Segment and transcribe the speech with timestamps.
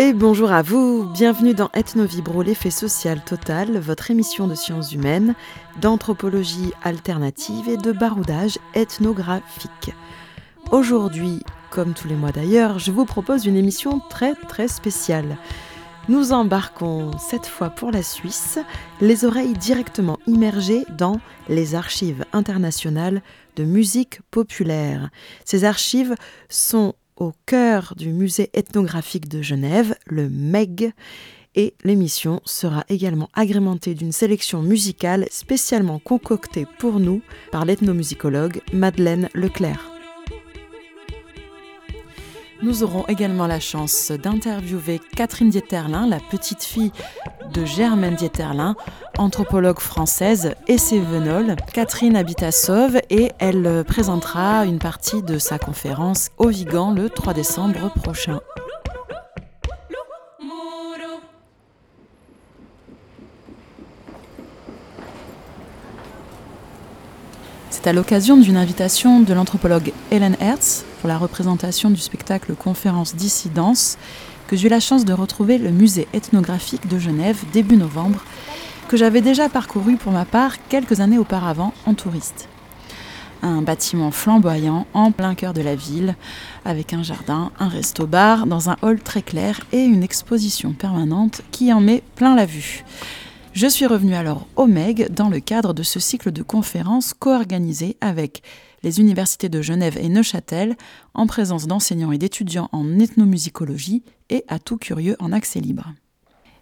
[0.00, 5.34] Et bonjour à vous, bienvenue dans Ethnovibro, l'effet social total, votre émission de sciences humaines,
[5.80, 9.92] d'anthropologie alternative et de baroudage ethnographique.
[10.70, 15.36] Aujourd'hui, comme tous les mois d'ailleurs, je vous propose une émission très très spéciale.
[16.08, 18.60] Nous embarquons cette fois pour la Suisse,
[19.00, 23.20] les oreilles directement immergées dans les archives internationales
[23.56, 25.10] de musique populaire.
[25.44, 26.14] Ces archives
[26.48, 30.92] sont au cœur du musée ethnographique de Genève, le MEG,
[31.54, 39.28] et l'émission sera également agrémentée d'une sélection musicale spécialement concoctée pour nous par l'ethnomusicologue Madeleine
[39.34, 39.97] Leclerc.
[42.60, 46.90] Nous aurons également la chance d'interviewer Catherine Dieterlin, la petite fille
[47.52, 48.74] de Germaine Dieterlin,
[49.16, 51.54] anthropologue française et sévenole.
[51.72, 57.08] Catherine habite à Sauve et elle présentera une partie de sa conférence au Vigan le
[57.08, 58.40] 3 décembre prochain.
[67.80, 73.14] C'est à l'occasion d'une invitation de l'anthropologue Hélène Hertz pour la représentation du spectacle Conférence
[73.14, 73.98] Dissidence
[74.48, 78.24] que j'ai eu la chance de retrouver le musée ethnographique de Genève début novembre,
[78.88, 82.48] que j'avais déjà parcouru pour ma part quelques années auparavant en touriste.
[83.42, 86.16] Un bâtiment flamboyant en plein cœur de la ville,
[86.64, 91.72] avec un jardin, un resto-bar dans un hall très clair et une exposition permanente qui
[91.72, 92.84] en met plein la vue.
[93.60, 97.96] Je suis revenue alors au MEG dans le cadre de ce cycle de conférences co-organisé
[98.00, 98.44] avec
[98.84, 100.76] les universités de Genève et Neuchâtel,
[101.12, 105.92] en présence d'enseignants et d'étudiants en ethnomusicologie et à tout curieux en accès libre.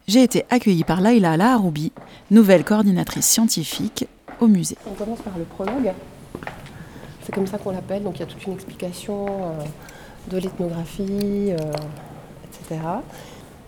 [0.08, 1.92] J'ai été accueillie par Laila Laharoubi,
[2.30, 4.06] nouvelle coordinatrice scientifique
[4.40, 4.78] au musée.
[4.86, 5.92] On commence par le prologue.
[7.24, 9.64] C'est comme ça qu'on l'appelle, donc il y a toute une explication euh,
[10.30, 11.72] de l'ethnographie, euh,
[12.42, 12.80] etc.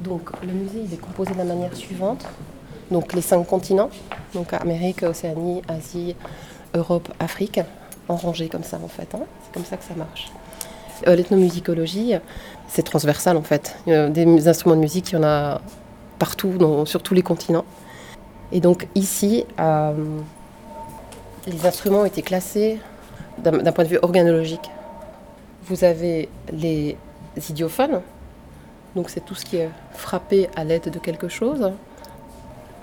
[0.01, 2.27] Donc le musée est composé de la manière suivante.
[2.91, 3.91] Donc les cinq continents,
[4.34, 6.16] donc Amérique, Océanie, Asie,
[6.75, 7.60] Europe, Afrique,
[8.09, 9.15] en rangée comme ça en fait.
[9.15, 9.21] Hein.
[9.44, 10.32] C'est comme ça que ça marche.
[11.06, 12.15] Euh, l'ethnomusicologie,
[12.69, 13.76] c'est transversal en fait.
[13.87, 15.60] Des instruments de musique, il y en a
[16.19, 16.53] partout,
[16.87, 17.65] sur tous les continents.
[18.53, 19.93] Et donc ici, euh,
[21.47, 22.81] les instruments ont été classés
[23.38, 24.70] d'un point de vue organologique.
[25.65, 26.97] Vous avez les
[27.50, 28.00] idiophones,
[28.97, 31.70] donc c'est tout ce qui est frappé à l'aide de quelque chose.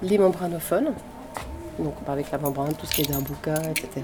[0.01, 0.93] Les membranophones,
[1.79, 4.03] donc avec la membrane, tout ce qui est d'un bouca, etc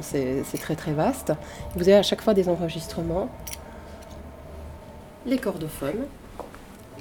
[0.00, 1.32] c'est très très vaste.
[1.74, 3.28] Vous avez à chaque fois des enregistrements,
[5.26, 6.06] les cordophones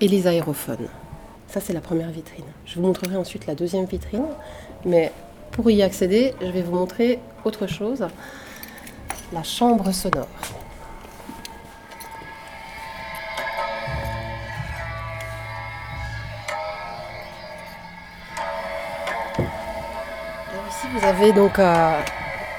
[0.02, 0.88] et les aérophones.
[1.48, 2.46] Ça, c'est la première vitrine.
[2.66, 4.26] Je vous montrerai ensuite la deuxième vitrine,
[4.86, 5.12] mais
[5.52, 8.06] pour y accéder, je vais vous montrer autre chose,
[9.34, 10.28] la chambre sonore.
[20.94, 22.00] Vous avez donc euh,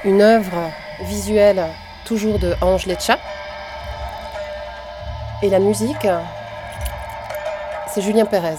[0.05, 0.71] une œuvre
[1.01, 1.63] visuelle
[2.05, 3.17] toujours de Ange Lecha.
[5.41, 6.07] Et la musique,
[7.87, 8.55] c'est Julien Pérez,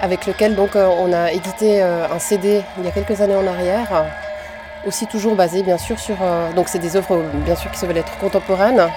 [0.00, 3.36] avec lequel donc euh, on a édité euh, un CD il y a quelques années
[3.36, 4.04] en arrière,
[4.86, 6.16] aussi toujours basé bien sûr sur.
[6.54, 8.88] Donc c'est des œuvres bien sûr qui se veulent être contemporaines,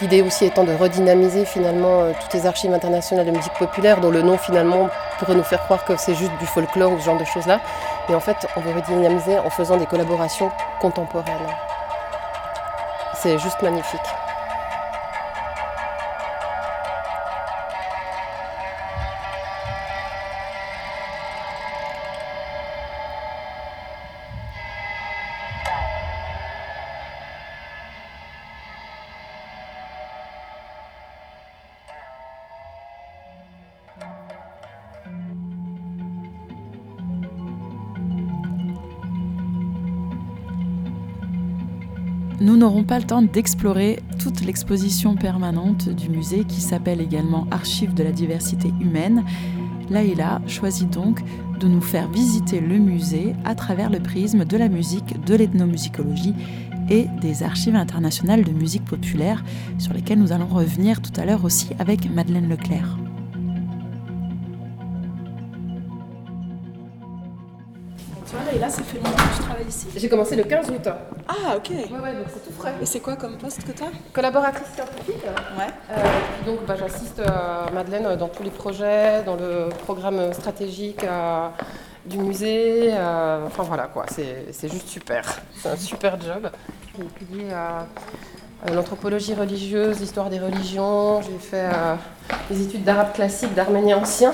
[0.00, 4.10] L'idée aussi étant de redynamiser finalement euh, toutes les archives internationales de musique populaire, dont
[4.10, 4.88] le nom finalement
[5.18, 7.60] pourrait nous faire croire que c'est juste du folklore ou ce genre de choses-là.
[8.08, 10.50] Et en fait, on veut redynamiser en faisant des collaborations
[10.80, 11.46] contemporaines.
[13.14, 14.00] C'est juste magnifique.
[42.42, 47.94] Nous n'aurons pas le temps d'explorer toute l'exposition permanente du musée qui s'appelle également Archives
[47.94, 49.24] de la diversité humaine.
[49.90, 51.20] Laïla choisit donc
[51.60, 56.34] de nous faire visiter le musée à travers le prisme de la musique, de l'ethnomusicologie
[56.90, 59.44] et des archives internationales de musique populaire
[59.78, 62.98] sur lesquelles nous allons revenir tout à l'heure aussi avec Madeleine Leclerc.
[68.60, 69.86] Là, ça fait longtemps que je travaille ici.
[69.96, 70.88] J'ai commencé le 15 août.
[71.34, 71.70] Ah, ok.
[71.70, 72.74] Ouais, ouais, donc c'est tout frais.
[72.82, 75.24] Et c'est quoi comme poste que tu as Collaboratrice scientifique.
[75.56, 75.66] Ouais.
[75.90, 75.96] Euh,
[76.44, 81.48] donc, bah, j'assiste euh, Madeleine dans tous les projets, dans le programme stratégique euh,
[82.04, 82.90] du musée.
[82.92, 85.24] euh, enfin voilà quoi, c'est juste super.
[85.56, 86.50] C'est un super job.
[86.96, 87.80] J'ai étudié euh,
[88.74, 91.94] l'anthropologie religieuse, l'histoire des religions, j'ai fait euh,
[92.50, 94.32] des études d'arabe classique, d'arménien ancien.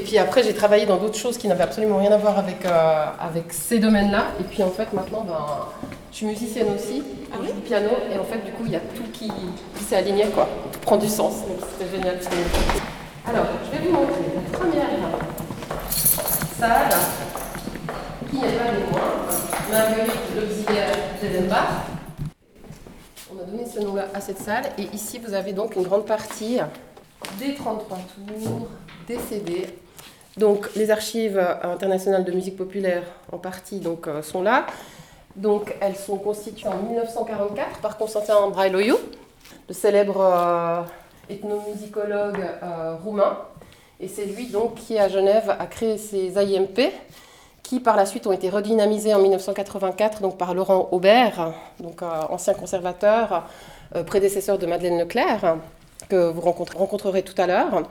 [0.00, 2.64] Et puis après, j'ai travaillé dans d'autres choses qui n'avaient absolument rien à voir avec,
[2.64, 4.28] euh, avec ces domaines-là.
[4.40, 5.36] Et puis en fait, maintenant, ben,
[6.10, 7.90] je suis musicienne aussi, je joue du piano.
[8.10, 10.48] Et en fait, du coup, il y a tout qui, qui s'est aligné, quoi.
[10.72, 11.42] Tout prend du sens.
[11.46, 12.18] Donc c'était génial.
[13.28, 14.88] Alors, je vais vous montrer la première
[16.58, 16.98] salle,
[18.30, 19.00] qui n'est pas de moi,
[19.70, 21.68] Marguerite l'auxiliaire d'Edenbach.
[23.30, 24.64] On a donné ce nom-là à cette salle.
[24.78, 26.58] Et ici, vous avez donc une grande partie
[27.38, 28.68] des 33 tours,
[29.06, 29.66] des CD.
[30.36, 34.66] Donc, les archives internationales de musique populaire, en partie, donc, euh, sont là.
[35.36, 38.94] Donc, elles sont constituées en 1944 par Constantin Brailoiu,
[39.68, 40.82] le célèbre euh,
[41.30, 43.38] ethnomusicologue euh, roumain.
[44.00, 46.90] Et c'est lui donc qui, à Genève, a créé ces AIMP,
[47.62, 52.06] qui par la suite ont été redynamisés en 1984 donc par Laurent Aubert, donc euh,
[52.28, 53.44] ancien conservateur,
[53.94, 55.56] euh, prédécesseur de Madeleine Leclerc,
[56.08, 57.84] que vous rencontrerez tout à l'heure.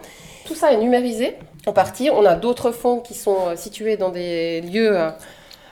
[0.45, 2.09] Tout ça est numérisé en partie.
[2.09, 5.09] On a d'autres fonds qui sont euh, situés dans des lieux euh,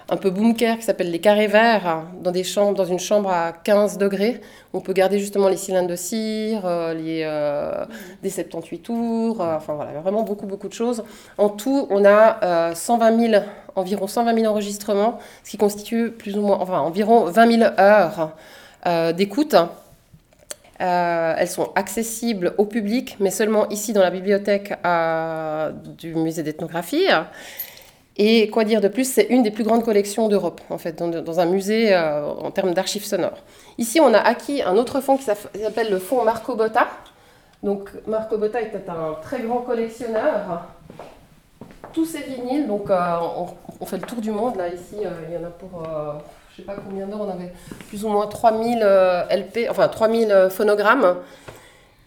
[0.10, 3.52] un peu bunker qui s'appellent les carrés verts, dans, des chambres, dans une chambre à
[3.52, 4.40] 15 degrés.
[4.74, 7.26] On peut garder justement les cylindres de cire, euh, les,
[8.24, 11.04] des 78 tours, enfin voilà, vraiment beaucoup, beaucoup de choses.
[11.38, 13.44] En tout, on a euh, 120 000,
[13.76, 18.32] environ 120 000 enregistrements, ce qui constitue plus ou moins, enfin environ 20 000 heures
[19.16, 19.56] d'écoute.
[20.80, 26.44] Euh, elles sont accessibles au public, mais seulement ici dans la bibliothèque euh, du musée
[26.44, 27.08] d'ethnographie.
[28.16, 31.40] Et quoi dire de plus, c'est une des plus grandes collections d'Europe, en fait, dans,
[31.40, 33.44] un musée euh, en termes d'archives sonores.
[33.78, 36.88] Ici, on a acquis un autre fonds qui s'appelle le fonds Marco Botta.
[37.64, 40.68] Donc, Marco Botta était un très grand collectionneur.
[41.94, 43.48] Tous ces vinyles, donc on,
[43.80, 44.58] on fait le tour du monde.
[44.58, 45.84] Là, ici, il y en a pour,
[46.58, 47.54] je sais pas combien d'heures, on avait
[47.88, 51.18] plus ou moins 3000 euh, LP, enfin 3000 euh, phonogrammes.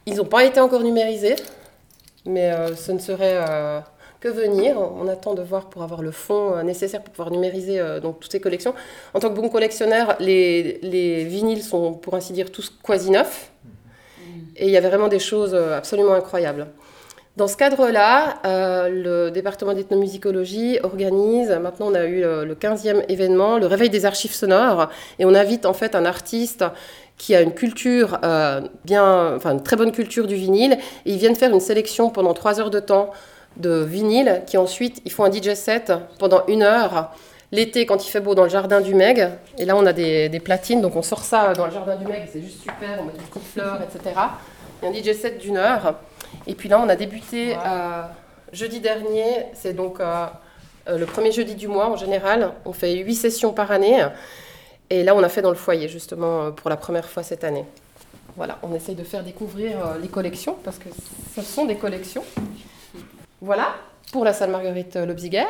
[0.07, 1.37] Ils n'ont pas été encore numérisés,
[2.27, 3.39] mais euh, ce ne serait
[4.21, 4.77] que venir.
[4.79, 8.21] On attend de voir pour avoir le fond euh, nécessaire pour pouvoir numériser euh, donc,
[8.21, 8.75] toutes ces collections.
[9.15, 13.51] En tant que bon collectionneur, les, les vinyles sont pour ainsi dire tous quasi neufs.
[14.57, 16.67] Et il y avait vraiment des choses absolument incroyables.
[17.37, 23.57] Dans ce cadre-là, euh, le département d'ethnomusicologie organise, maintenant on a eu le 15e événement,
[23.57, 24.89] le réveil des archives sonores,
[25.19, 26.65] et on invite en fait un artiste
[27.17, 31.19] qui a une culture euh, bien, enfin une très bonne culture du vinyle, et ils
[31.19, 33.11] viennent faire une sélection pendant trois heures de temps
[33.59, 37.13] de vinyle, qui ensuite ils font un DJ set pendant une heure.
[37.53, 39.29] L'été, quand il fait beau, dans le jardin du Meg,
[39.59, 42.07] et là on a des, des platines, donc on sort ça dans le jardin du
[42.07, 44.15] Meg, c'est juste super, on met des petites fleurs, etc.
[44.83, 45.95] Il y a un DJ set d'une heure.
[46.47, 48.03] Et puis là, on a débuté euh,
[48.53, 49.47] jeudi dernier.
[49.55, 50.27] C'est donc euh,
[50.89, 52.53] euh, le premier jeudi du mois en général.
[52.65, 54.05] On fait huit sessions par année.
[54.91, 57.65] Et là, on a fait dans le foyer, justement, pour la première fois cette année.
[58.37, 60.89] Voilà, on essaye de faire découvrir euh, les collections, parce que
[61.35, 62.25] ce sont des collections.
[63.41, 63.75] Voilà,
[64.13, 65.45] pour la salle Marguerite Lobziger.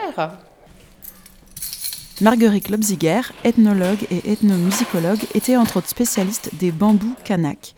[2.20, 7.74] Marguerite Lobziger, ethnologue et ethnomusicologue, était entre autres spécialiste des bambous kanak.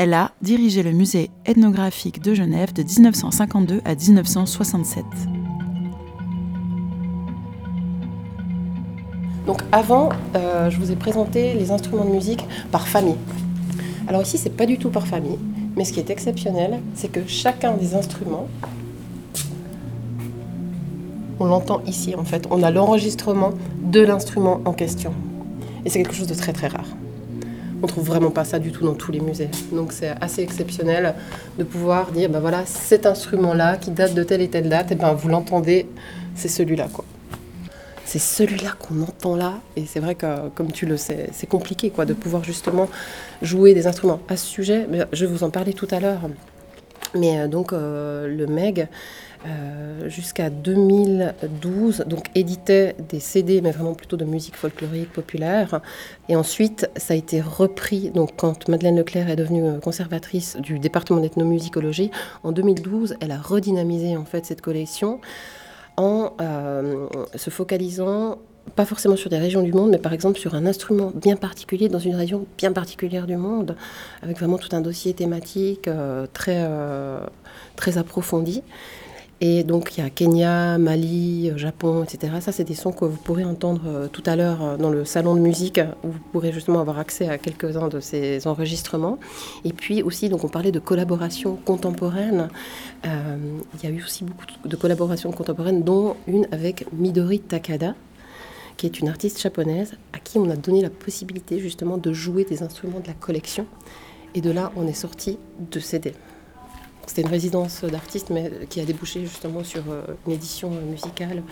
[0.00, 5.04] Elle a dirigé le musée ethnographique de Genève de 1952 à 1967.
[9.44, 13.16] Donc avant, euh, je vous ai présenté les instruments de musique par famille.
[14.06, 15.38] Alors ici, c'est pas du tout par famille,
[15.76, 18.46] mais ce qui est exceptionnel, c'est que chacun des instruments,
[21.40, 23.50] on l'entend ici en fait, on a l'enregistrement
[23.82, 25.12] de l'instrument en question.
[25.84, 26.86] Et c'est quelque chose de très très rare.
[27.82, 29.50] On trouve vraiment pas ça du tout dans tous les musées.
[29.72, 31.14] Donc c'est assez exceptionnel
[31.58, 34.94] de pouvoir dire, ben voilà, cet instrument-là qui date de telle et telle date, et
[34.94, 35.86] ben vous l'entendez,
[36.34, 37.04] c'est celui-là quoi
[38.08, 39.60] c'est celui-là qu'on entend là.
[39.76, 42.88] Et c'est vrai que, comme tu le sais, c'est compliqué quoi, de pouvoir justement
[43.42, 44.18] jouer des instruments.
[44.30, 46.20] À ce sujet, je vous en parler tout à l'heure.
[47.14, 48.88] Mais euh, donc, euh, le MEG,
[49.46, 55.80] euh, jusqu'à 2012, donc éditait des CD, mais vraiment plutôt de musique folklorique populaire.
[56.28, 58.10] Et ensuite, ça a été repris.
[58.10, 62.10] Donc, quand Madeleine Leclerc est devenue euh, conservatrice du département d'ethnomusicologie,
[62.42, 65.20] en 2012, elle a redynamisé en fait cette collection
[65.96, 68.38] en euh, se focalisant
[68.74, 71.88] pas forcément sur des régions du monde, mais par exemple sur un instrument bien particulier
[71.88, 73.76] dans une région bien particulière du monde,
[74.22, 75.88] avec vraiment tout un dossier thématique
[76.34, 76.68] très,
[77.76, 78.62] très approfondi.
[79.40, 82.34] Et donc il y a Kenya, Mali, Japon, etc.
[82.40, 85.04] Ça, c'est des sons que vous pourrez entendre euh, tout à l'heure euh, dans le
[85.04, 89.18] salon de musique, où vous pourrez justement avoir accès à quelques-uns de ces enregistrements.
[89.64, 92.48] Et puis aussi, donc on parlait de collaboration contemporaine.
[93.06, 93.36] Euh,
[93.74, 97.94] il y a eu aussi beaucoup de collaborations contemporaines, dont une avec Midori Takada,
[98.76, 102.42] qui est une artiste japonaise à qui on a donné la possibilité justement de jouer
[102.42, 103.66] des instruments de la collection.
[104.34, 105.38] Et de là, on est sorti
[105.70, 106.12] de CD.
[107.08, 111.42] C'était une résidence d'artistes, mais qui a débouché justement sur euh, une édition musicale.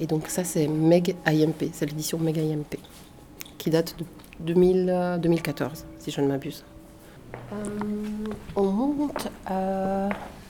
[0.00, 2.78] Et donc ça, c'est Meg IMP, c'est l'édition Meg IMP,
[3.58, 4.04] qui date de
[4.40, 6.64] 2000, 2014, si je ne m'abuse.
[8.56, 9.28] on monte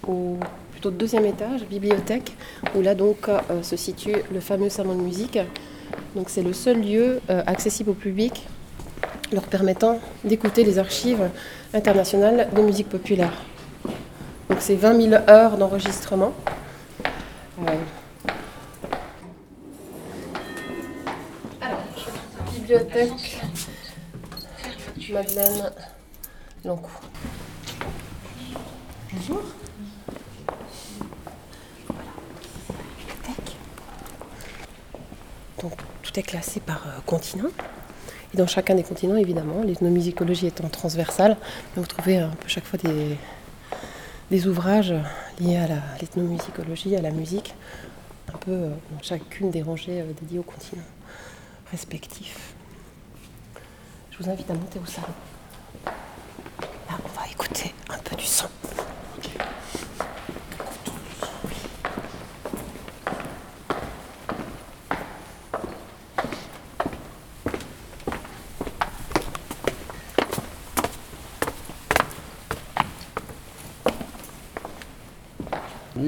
[0.06, 0.38] au
[0.70, 2.32] plutôt deuxième étage, bibliothèque,
[2.74, 3.28] où là donc
[3.62, 5.38] se situe le fameux salon de musique.
[6.14, 8.46] Donc c'est le seul lieu accessible au public
[9.32, 11.28] leur permettant d'écouter les archives
[11.72, 13.32] internationales de musique populaire.
[14.48, 16.34] Donc c'est 20 000 heures d'enregistrement.
[21.60, 21.80] Alors,
[22.52, 23.40] bibliothèque
[25.12, 25.70] Madeleine
[26.64, 27.00] Lancourt.
[29.12, 29.42] Bonjour.
[35.62, 35.72] Donc
[36.02, 37.48] tout est classé par euh, continent.
[38.34, 41.36] Et dans chacun des continents, évidemment, l'ethnomusicologie étant transversale,
[41.76, 43.16] vous trouvez un peu chaque fois des,
[44.30, 44.94] des ouvrages
[45.38, 45.66] liés à
[46.00, 47.54] l'ethnomusicologie, à la musique,
[48.32, 48.70] un peu euh,
[49.02, 50.82] chacune des rangées euh, dédiées aux continents
[51.70, 52.54] respectifs.
[54.10, 55.08] Je vous invite à monter au salon.
[55.86, 58.48] Là, on va écouter un peu du son.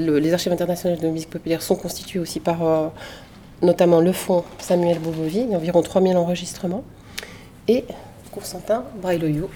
[0.06, 2.88] Les archives internationales de musique populaire sont constituées aussi par euh,
[3.62, 6.84] notamment le fonds Samuel Bobovi, il y a environ 3000 enregistrements,
[7.68, 7.84] et
[8.32, 9.48] Constantin Brailoyou,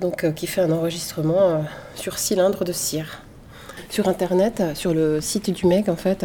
[0.00, 1.58] donc, euh, qui fait un enregistrement euh,
[1.94, 3.22] sur cylindre de cire.
[3.88, 6.24] Sur Internet, sur le site du MEG, en fait,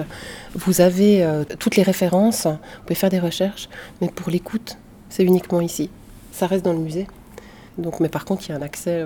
[0.56, 1.28] vous avez
[1.60, 3.68] toutes les références, vous pouvez faire des recherches,
[4.00, 4.78] mais pour l'écoute,
[5.10, 5.90] c'est uniquement ici.
[6.32, 7.08] Ça reste dans le musée.
[7.78, 9.04] Donc, mais par contre, il y a un accès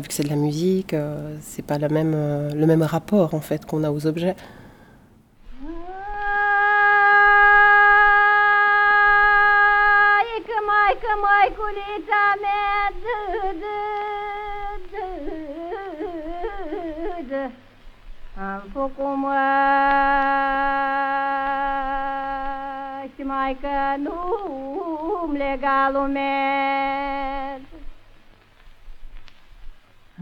[0.00, 3.40] Vu que c'est de la musique, euh, c'est pas même, euh, le même rapport en
[3.40, 4.34] fait qu'on a aux objets.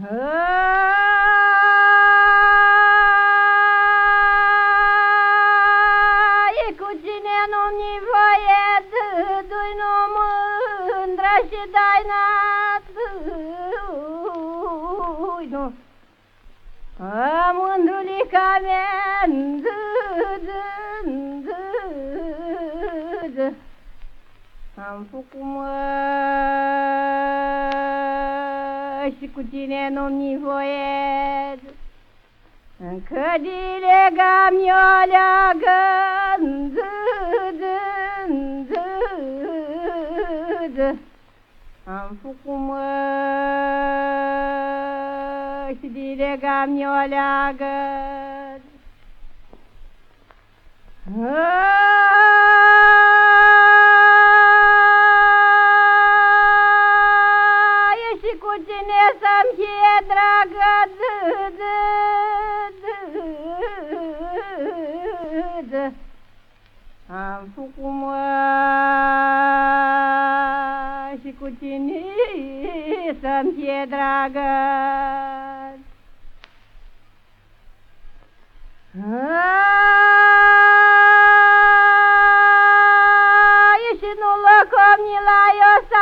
[0.01, 0.05] E
[6.73, 8.63] cu cine nu-mi nevoie
[9.49, 12.01] Dă-i nu mândra și dai
[15.51, 15.65] nu
[17.57, 18.89] Mândrulica mea
[24.75, 27.10] Am făcut mă și
[29.41, 31.59] cu tine nu-mi voie.
[32.77, 35.81] Încă dilegam eu leagă,
[41.85, 42.85] am făcut mă
[45.79, 47.75] și dilegam eu leagă.
[67.13, 68.15] Am făcut mă
[71.21, 72.01] și cu tine
[73.21, 74.49] să-mi fie dragă.
[83.99, 86.01] Și nu lăcomni la eu să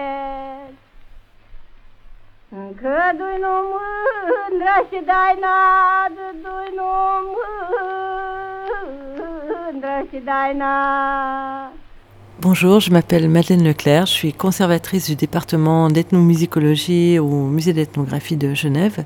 [12.40, 18.54] Bonjour, je m'appelle Madeleine Leclerc, je suis conservatrice du département d'ethnomusicologie au musée d'ethnographie de
[18.54, 19.04] Genève.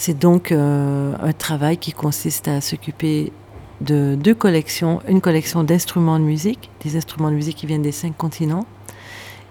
[0.00, 3.32] C'est donc euh, un travail qui consiste à s'occuper
[3.80, 7.90] de deux collections, une collection d'instruments de musique, des instruments de musique qui viennent des
[7.90, 8.64] cinq continents,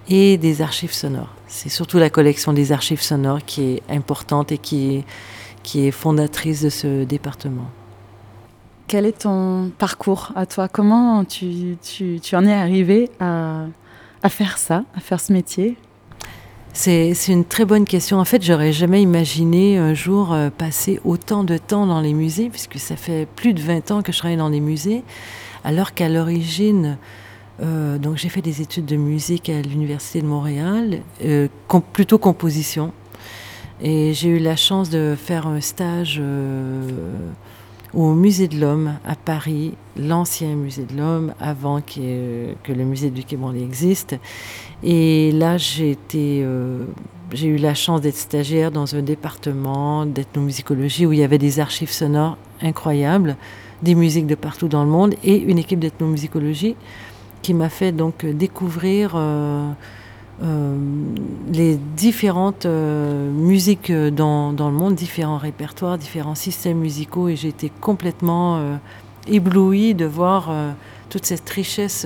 [0.07, 1.33] et des archives sonores.
[1.47, 5.05] C'est surtout la collection des archives sonores qui est importante et qui est,
[5.63, 7.69] qui est fondatrice de ce département.
[8.87, 10.69] Quel est ton parcours à toi?
[10.69, 13.65] Comment tu, tu, tu, en es arrivé à,
[14.23, 15.75] à faire ça, à faire ce métier?
[16.77, 18.19] C'est une très bonne question.
[18.19, 22.49] En fait, j'aurais jamais imaginé un jour euh, passer autant de temps dans les musées,
[22.49, 25.03] puisque ça fait plus de 20 ans que je travaille dans les musées,
[25.63, 26.97] alors qu'à l'origine,
[27.63, 31.47] euh, j'ai fait des études de musique à l'université de Montréal, euh,
[31.93, 32.93] plutôt composition,
[33.81, 36.21] et j'ai eu la chance de faire un stage
[37.93, 43.09] au Musée de l'Homme à Paris, l'ancien Musée de l'Homme, avant que, que, le Musée
[43.09, 44.15] du Quai Branly existe.
[44.83, 46.85] Et là, j'ai euh,
[47.33, 51.59] j'ai eu la chance d'être stagiaire dans un département d'ethnomusicologie où il y avait des
[51.59, 53.35] archives sonores incroyables,
[53.81, 56.75] des musiques de partout dans le monde et une équipe d'ethnomusicologie
[57.41, 59.69] qui m'a fait donc découvrir euh,
[60.43, 60.77] euh,
[61.51, 67.71] les différentes musiques dans, dans, le monde, différents répertoires, différents systèmes musicaux, et j'ai été
[67.81, 68.77] complètement
[69.27, 70.51] éblouie de voir
[71.09, 72.05] toute cette richesse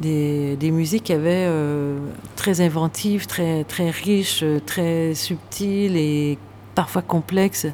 [0.00, 1.50] des, des, musiques qui avaient
[2.36, 6.38] très inventives, très, très riches, très subtiles et
[6.74, 7.66] parfois complexes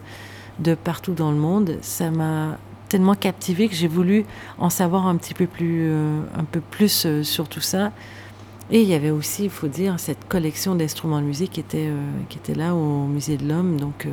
[0.59, 1.79] de partout dans le monde.
[1.83, 4.25] Ça m'a tellement captivée que j'ai voulu
[4.59, 7.93] en savoir un petit peu plus, un peu plus sur tout ça.
[8.73, 11.89] Et il y avait aussi, il faut dire, cette collection d'instruments de musique qui était,
[11.89, 12.01] euh,
[12.31, 13.79] qui était là au Musée de l'Homme.
[13.79, 14.11] Donc, euh,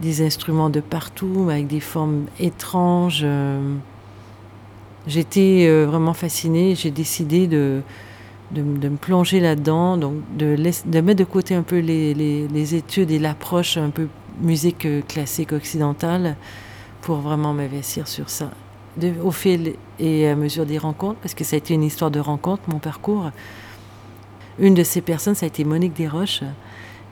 [0.00, 3.26] des instruments de partout, avec des formes étranges.
[5.06, 5.08] Euh.
[5.08, 6.74] J'étais vraiment fascinée.
[6.74, 7.82] J'ai décidé de,
[8.52, 10.56] de, me plonger là-dedans, donc de,
[11.00, 14.08] mettre de côté un peu les, les, études et l'approche un peu
[14.40, 16.36] musique classique occidentale
[17.02, 18.50] pour vraiment m'investir sur ça.
[19.22, 22.20] Au fil et à mesure des rencontres, parce que ça a été une histoire de
[22.20, 23.30] rencontre, mon parcours.
[24.58, 26.42] Une de ces personnes, ça a été Monique Desroches,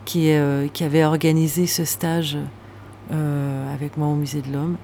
[0.04, 2.36] qui, euh, qui avait organisé ce stage
[3.12, 4.76] euh, avec moi au Musée de l'Homme.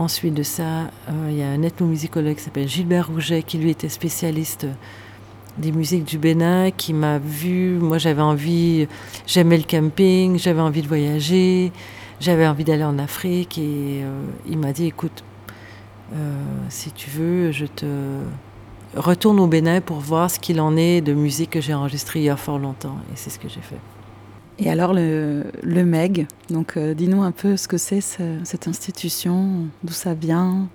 [0.00, 3.68] Ensuite de ça, euh, il y a un ethnomusicologue qui s'appelle Gilbert Rouget, qui lui
[3.68, 4.66] était spécialiste
[5.58, 7.78] des musiques du Bénin, qui m'a vu.
[7.78, 8.88] Moi, j'avais envie,
[9.26, 11.70] j'aimais le camping, j'avais envie de voyager,
[12.18, 14.00] j'avais envie d'aller en Afrique, et
[14.48, 15.22] il m'a dit écoute,
[16.70, 17.84] si tu veux, je te
[18.96, 22.24] retourne au Bénin pour voir ce qu'il en est de musique que j'ai enregistrée il
[22.24, 22.96] y a fort longtemps.
[23.12, 23.76] Et c'est ce que j'ai fait.
[24.60, 29.92] Et alors le, MEG, donc euh, dis-nous un peu ce que c'est cette institution, d'où
[29.92, 30.68] ça vient.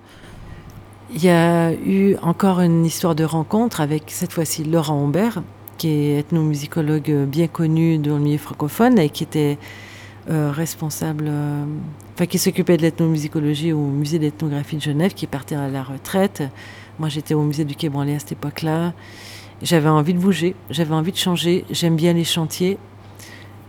[1.14, 5.42] Il y a eu encore une histoire de rencontre avec cette fois-ci Laurent Humbert,
[5.78, 9.56] qui est ethnomusicologue bien connu dans le milieu francophone et qui était
[10.30, 11.64] euh, responsable, euh,
[12.14, 16.42] enfin qui s'occupait de l'ethnomusicologie au musée d'ethnographie de Genève, qui partait à la retraite
[16.98, 18.94] moi, j'étais au musée du Quai Branly à cette époque-là.
[19.62, 21.64] J'avais envie de bouger, j'avais envie de changer.
[21.70, 22.78] J'aime bien les chantiers.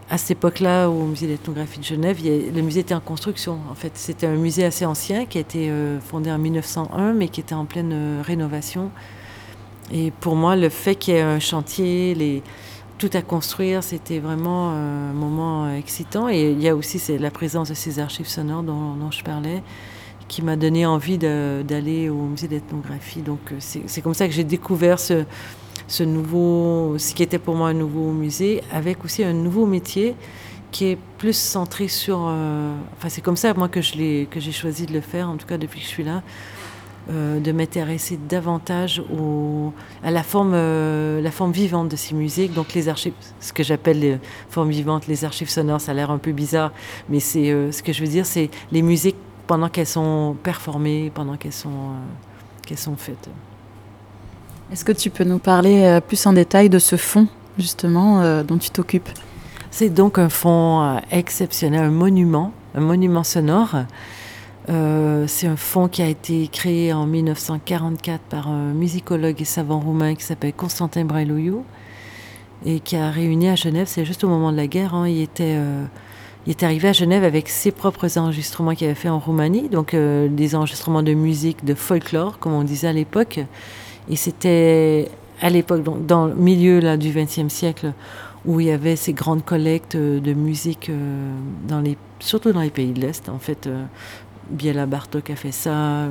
[0.10, 3.60] À cette époque-là, au musée d'ethnographie de Genève, le musée était en construction.
[3.70, 7.28] En fait, c'était un musée assez ancien qui a été euh, fondé en 1901, mais
[7.28, 8.90] qui était en pleine euh, rénovation.
[9.92, 12.42] Et pour moi, le fait qu'il y ait un chantier,
[12.98, 16.30] tout à construire, c'était vraiment euh, un moment excitant.
[16.30, 19.62] Et il y a aussi la présence de ces archives sonores dont, dont je parlais
[20.30, 23.22] qui m'a donné envie d'aller au musée d'ethnographie.
[23.22, 25.24] Donc c'est comme ça que j'ai découvert ce,
[25.88, 30.16] ce nouveau, ce qui était pour moi un nouveau musée, avec aussi un nouveau métier
[30.72, 32.26] qui est plus centré sur.
[32.28, 35.58] Euh, enfin, c'est comme ça moi que j'ai choisi de le faire, en tout cas
[35.58, 36.22] depuis que je suis là,
[37.10, 39.02] euh, de m'intéresser davantage
[40.04, 42.54] à la forme, la forme vivante de ces musiques.
[42.54, 44.20] Donc les archives, ce que j'appelle les
[44.50, 46.74] formes vivantes, les archives sonores, ça a l'air un peu bizarre,
[47.10, 49.16] mais c'est ce que je veux dire, c'est les musiques
[49.48, 53.30] pendant qu'elles sont performées, pendant qu'elles sont, euh, qu'elles sont faites.
[54.72, 57.28] Est-ce que tu peux nous parler euh, plus en détail de ce fonds,
[57.58, 59.10] justement, euh, dont tu t'occupes?
[59.72, 63.76] C'est donc un fonds exceptionnel, un monument, un monument sonore.
[64.68, 70.16] c'est un fonds qui a été créé en 1944 par un musicologue et savant roumain
[70.16, 71.64] qui s'appelle Constantin Brailoiu
[72.66, 75.22] et qui a réuni à Genève, c'est juste au moment de la guerre, hein, il
[75.22, 75.58] était
[76.48, 79.94] il est arrivé à Genève avec ses propres enregistrements qu'il avait fait en Roumanie, donc
[79.94, 83.42] euh, des enregistrements de musique, de folklore, comme on disait à l'époque.
[84.10, 85.10] Et c'était
[85.42, 87.94] à l'époque, dans le milieu là, du XXe siècle,
[88.46, 90.90] où il y avait ces grandes collectes de musique,
[91.84, 93.30] les, surtout dans les pays de l'Est.
[93.30, 93.70] En fait,
[94.50, 96.06] Biela Bartok a fait ça.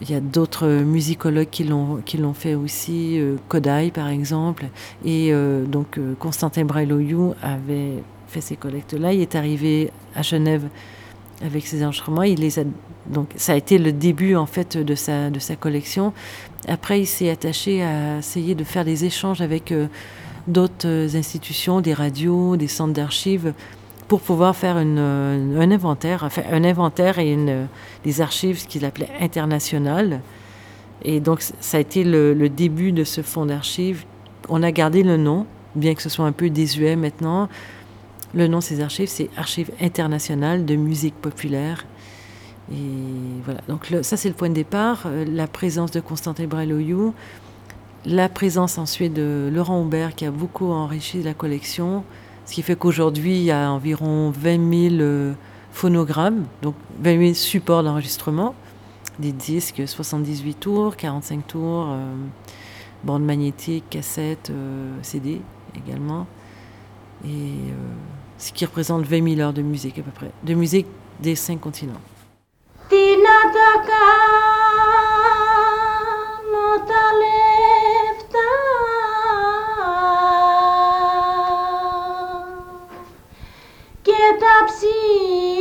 [0.00, 4.66] Il y a d'autres musicologues qui l'ont fait aussi, Kodai par exemple,
[5.04, 5.32] et
[5.68, 9.12] donc Constantin Brailoyou avait fait ces collectes-là.
[9.12, 10.64] Il est arrivé à Genève
[11.44, 12.24] avec ses enregistrements.
[13.06, 16.12] Donc ça a été le début en fait de sa de sa collection.
[16.68, 19.86] Après, il s'est attaché à essayer de faire des échanges avec euh,
[20.46, 23.52] d'autres institutions, des radios, des centres d'archives,
[24.08, 27.36] pour pouvoir faire euh, un inventaire, enfin, un inventaire et
[28.04, 30.20] des archives qu'il appelait internationales.
[31.02, 34.04] Et donc, ça a été le, le début de ce fonds d'archives.
[34.48, 37.48] On a gardé le nom, bien que ce soit un peu désuet maintenant.
[38.34, 41.86] Le nom de ces archives, c'est Archives internationales de musique populaire.
[42.72, 47.12] Et voilà, donc ça c'est le point de départ, euh, la présence de Constantin Breloyou,
[48.06, 52.04] la présence ensuite de Laurent Aubert qui a beaucoup enrichi la collection,
[52.46, 55.32] ce qui fait qu'aujourd'hui il y a environ 20 000 euh,
[55.72, 58.54] phonogrammes, donc 20 000 supports d'enregistrement,
[59.18, 62.14] des disques 78 tours, 45 tours, euh,
[63.02, 64.50] bandes magnétiques, cassettes,
[65.02, 65.42] CD
[65.76, 66.26] également.
[67.26, 67.52] Et
[68.38, 70.86] ce qui représente 20 000 heures de musique à peu près, de musique
[71.20, 72.00] des cinq continents.
[72.88, 75.24] Τι να τα κάνω
[76.88, 78.50] τα λεφτά;
[84.02, 85.53] Και τα ψηλά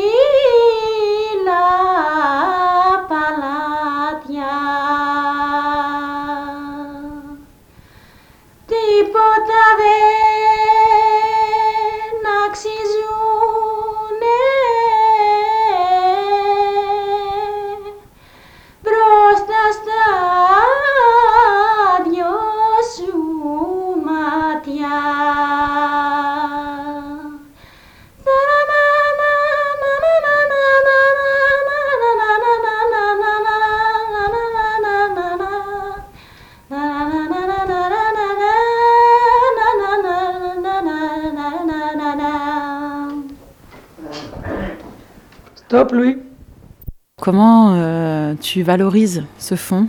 [47.19, 49.87] Comment euh, tu valorises ce fonds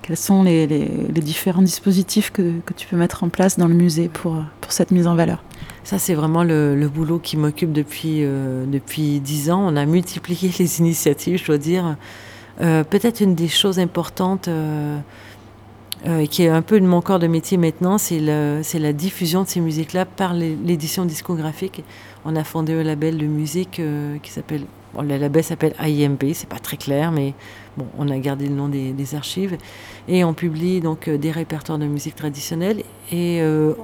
[0.00, 0.78] Quels sont les,
[1.10, 5.06] différents dispositifs que, tu peux mettre en place dans le musée pour, pour cette mise
[5.06, 5.42] en valeur?
[5.84, 9.62] Ça, c'est vraiment le, boulot qui m'occupe depuis euh, depuis dix ans.
[9.66, 11.96] On a multiplié les initiatives, je dois dire.
[12.62, 14.48] Euh, peut-être une des choses importantes
[16.30, 19.60] qui est un peu de mon corps de métier maintenant, c'est la diffusion de ces
[19.60, 21.82] musiques-là par l'édition discographique.
[22.24, 23.80] On a fondé un label de musique
[24.22, 24.66] qui s'appelle
[25.02, 27.34] le label s'appelle IMP, c'est pas très clair, mais
[27.76, 29.56] bon, on a gardé le nom des, archives.
[30.08, 33.74] Et on publie donc euh, des répertoires de musique traditionnelle et euh,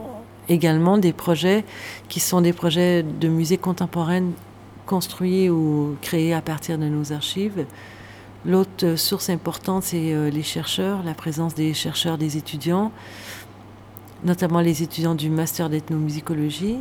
[0.48, 1.64] également des projets
[2.08, 4.32] qui sont des projets de musique contemporaine
[4.86, 7.66] construits ou créés à partir de nos archives.
[8.44, 12.90] L'autre source importante, c'est euh, les chercheurs, la présence des chercheurs, des étudiants,
[14.24, 16.78] notamment les étudiants du master d'ethnomusicologie,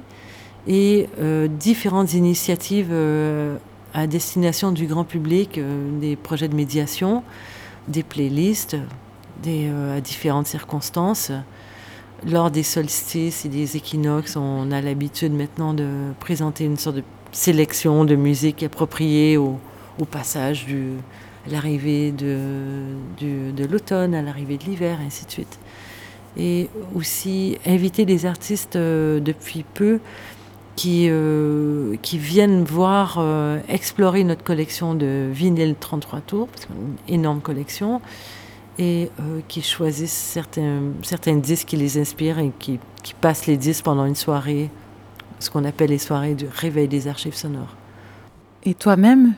[0.67, 1.07] et
[1.49, 2.93] différentes initiatives
[3.93, 7.23] à destination du grand public euh, des projets de médiation,
[7.87, 8.77] des playlists,
[9.43, 11.31] des, euh, à différentes circonstances.
[12.25, 15.87] Lors des solstices et des équinoxes, on a l'habitude maintenant de
[16.19, 19.57] présenter une sorte de sélection de musique appropriée au
[20.09, 20.91] passage du,
[21.45, 22.37] à l'arrivée de,
[23.19, 25.59] de l'automne, à l'arrivée de l'hiver, ainsi de suite.
[26.37, 29.99] Et aussi inviter des artistes euh, depuis peu
[30.75, 36.73] qui, euh, qui viennent voir, euh, explorer notre collection de vinyles 33 tours, parce qu'on
[36.73, 36.77] a
[37.09, 38.01] une énorme collection,
[38.79, 39.11] et
[39.47, 44.05] qui choisissent certains, certains disques qui les inspirent et qui, qui passent les disques pendant
[44.05, 44.71] une soirée,
[45.39, 47.75] ce qu'on appelle les soirées du réveil des archives sonores.
[48.63, 49.33] Et toi-même,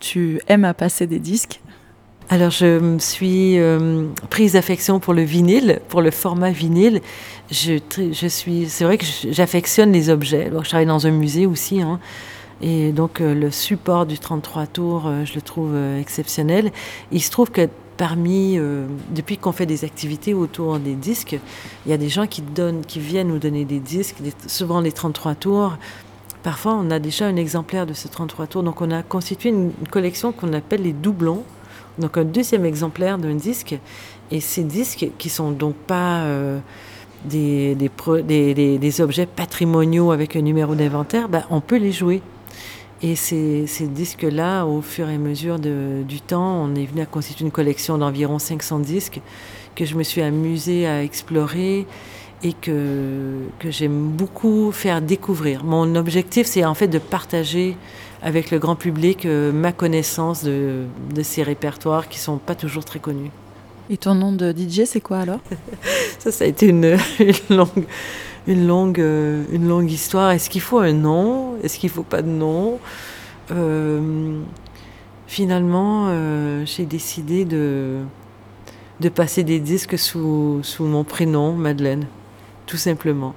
[0.00, 1.60] tu aimes à passer des disques
[2.32, 7.00] alors, je me suis euh, prise d'affection pour le vinyle, pour le format vinyle.
[7.50, 7.80] Je,
[8.28, 10.48] suis, c'est vrai que j'affectionne les objets.
[10.48, 11.98] je travaille dans un musée aussi, hein,
[12.62, 16.70] et donc euh, le support du 33 tours, euh, je le trouve exceptionnel.
[17.10, 18.58] Il se trouve que parmi,
[19.10, 21.36] depuis qu'on fait des activités autour des disques,
[21.84, 24.92] il y a des gens qui donnent, qui viennent nous donner des disques, souvent les
[24.92, 25.76] 33 tours.
[26.42, 28.62] Parfois, on a déjà un exemplaire de ce 33 tours.
[28.62, 31.44] Donc, on a constitué une collection qu'on appelle les doublons
[32.00, 33.78] donc un deuxième exemplaire d'un disque.
[34.30, 36.58] Et ces disques, qui sont donc pas euh,
[37.24, 42.22] des, objets patrimoniaux avec un numéro d'inventaire, ben, on peut les jouer.
[43.02, 47.44] Et ces, disques-là, au fur et à mesure du temps, on est venu à constituer
[47.46, 49.20] une collection d'environ 500 disques
[49.74, 51.86] que je me suis amusée à explorer
[52.42, 55.64] et que, que j'aime beaucoup faire découvrir.
[55.64, 57.76] Mon objectif, c'est en fait de partager
[58.22, 62.84] avec le grand public euh, ma connaissance de, de, ces répertoires qui sont pas toujours
[62.84, 63.30] très connus.
[63.88, 65.40] Et ton nom de DJ, c'est quoi alors?
[66.18, 67.84] Ça, ça a été une, une longue,
[68.46, 70.30] une longue, euh, une longue histoire.
[70.30, 71.56] Est-ce qu'il faut un nom?
[71.62, 72.78] Est-ce qu'il faut pas de nom?
[73.50, 74.40] Euh,
[75.26, 76.12] Finalement,
[76.64, 77.98] j'ai décidé de,
[78.98, 82.06] de passer des disques sous, sous mon prénom, Madeleine,
[82.70, 83.34] tout simplement.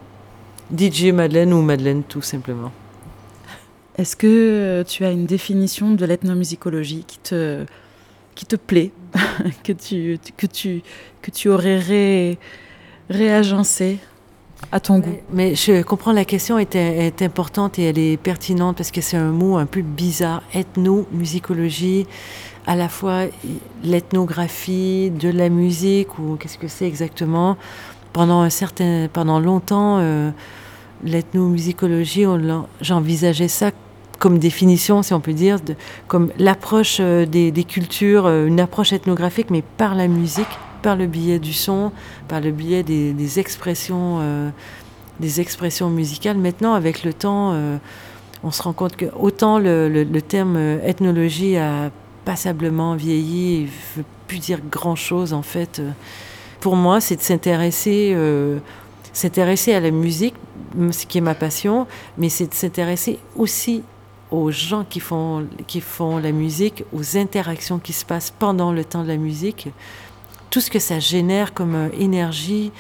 [0.78, 2.72] DJ Madeleine ou Madeleine, tout simplement.
[3.98, 7.66] Est-ce que tu as une définition de l'ethnomusicologie qui te,
[8.36, 8.92] qui te plaît,
[9.64, 10.84] que, tu, que, tu,
[11.24, 12.38] que tu aurais ré,
[13.10, 13.98] réagencé
[14.72, 15.18] à ton goût?
[15.32, 19.18] Mais je comprends la question est, est importante et elle est pertinente parce que c'est
[19.18, 20.44] un mot un peu bizarre.
[20.54, 22.06] Ethnomusicologie,
[22.68, 23.24] à la fois
[23.84, 27.58] l'ethnographie de la musique ou qu'est-ce que c'est exactement?
[28.14, 30.32] Pendant un certain, pendant longtemps, euh,
[31.04, 32.26] l'ethnomusicologie,
[32.82, 33.72] j'envisageais ça
[34.24, 35.60] comme définition, si on peut dire,
[36.08, 40.48] comme l'approche euh, des, cultures, euh, une approche ethnographique, mais par la musique,
[40.82, 41.92] par le biais du son,
[42.30, 44.50] par le biais des, expressions, euh,
[45.20, 46.38] des expressions musicales.
[46.38, 47.54] Maintenant, avec le temps,
[48.44, 51.92] on se rend compte que autant le terme ethnologie a
[52.24, 55.82] passablement vieilli, il ne veut plus dire grand-chose en fait.
[56.64, 58.16] Pour moi, c'est de s'intéresser
[59.14, 60.34] s'intéresser à la musique,
[60.92, 63.84] ce qui est ma passion, mais c'est de s'intéresser aussi
[64.32, 68.84] aux gens qui font, qui font la musique, aux interactions qui se passent pendant le
[68.84, 69.70] temps de la musique,
[70.50, 72.72] tout ce que ça génère comme euh, énergie,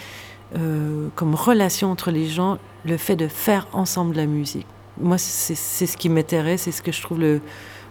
[0.57, 4.65] euh, comme relation entre les gens, le fait de faire ensemble la musique.
[4.99, 7.41] Moi, c'est ce qui m'intéresse, c'est ce que je trouve le,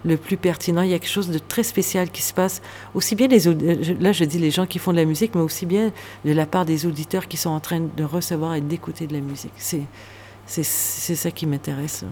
[0.05, 0.83] le plus pertinent.
[0.83, 2.62] Il y a quelque chose de très spécial qui se passe,
[2.95, 3.41] aussi bien les
[4.01, 5.93] là je dis les gens qui font de la musique, mais aussi bien
[6.25, 9.21] de la part des auditeurs qui sont en train de recevoir et d'écouter de la
[9.21, 9.53] musique.
[9.57, 9.83] C'est
[10.47, 12.05] c'est ça qui m'intéresse.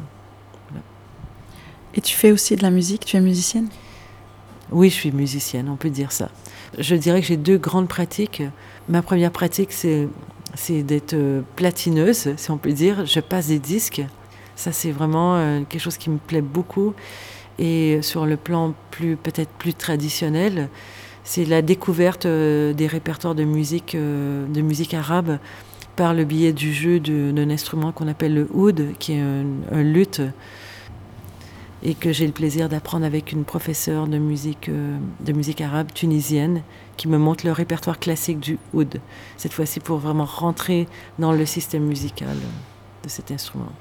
[1.95, 3.05] Et tu fais aussi de la musique?
[3.05, 3.69] Tu es musicienne?
[4.71, 6.31] Oui, je suis musicienne, on peut dire ça.
[6.79, 8.45] Je dirais que j'ai deux grandes pratiques.
[8.89, 10.09] Ma première pratique, c'est
[10.55, 11.17] c'est d'être
[11.57, 13.05] platineuse, si on peut dire.
[13.07, 14.03] Je passe des disques.
[14.55, 16.95] Ça, c'est vraiment quelque chose qui me plaît beaucoup.
[17.61, 20.69] Et sur le plan plus peut-être plus traditionnel,
[21.23, 25.39] c'est la découverte des répertoires de musique, de musique arabe
[25.95, 29.83] par le biais du jeu d'un instrument qu'on appelle le oud, qui est un, un
[29.83, 30.23] luth
[31.83, 35.93] et que j'ai le plaisir d'apprendre avec une professeure de musique, euh, de musique arabe
[35.95, 36.63] tunisienne
[36.97, 39.01] qui me montre le répertoire classique du oud,
[39.37, 40.87] cette fois-ci pour vraiment rentrer
[41.19, 42.37] dans le système musical
[43.03, 43.73] de cet instrument.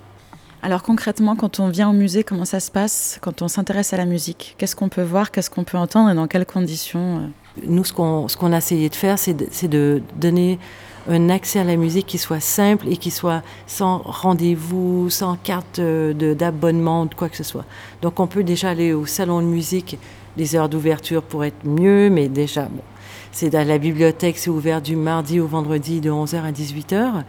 [0.61, 3.97] Alors concrètement, quand on vient au musée, comment ça se passe quand on s'intéresse à
[3.97, 4.55] la musique?
[4.57, 6.09] Qu'est-ce qu'on peut voir, qu'est-ce qu'on peut entendre?
[6.09, 7.31] Et dans quelles conditions
[7.65, 10.59] Nous, ce qu'on ce qu'on a essayé de faire, c'est de, donner
[11.07, 15.79] un accès à la musique qui soit simple et qui soit sans rendez-vous, sans carte
[15.79, 17.65] d'abonnement, de, de quoi que ce soit.
[18.01, 19.97] Donc on peut déjà aller au salon de musique,
[20.35, 22.83] les heures d'ouverture pour être mieux, mais déjà, bon,
[23.31, 27.23] c'est à la bibliothèque, c'est ouvert du mardi au vendredi de 11h à 18h.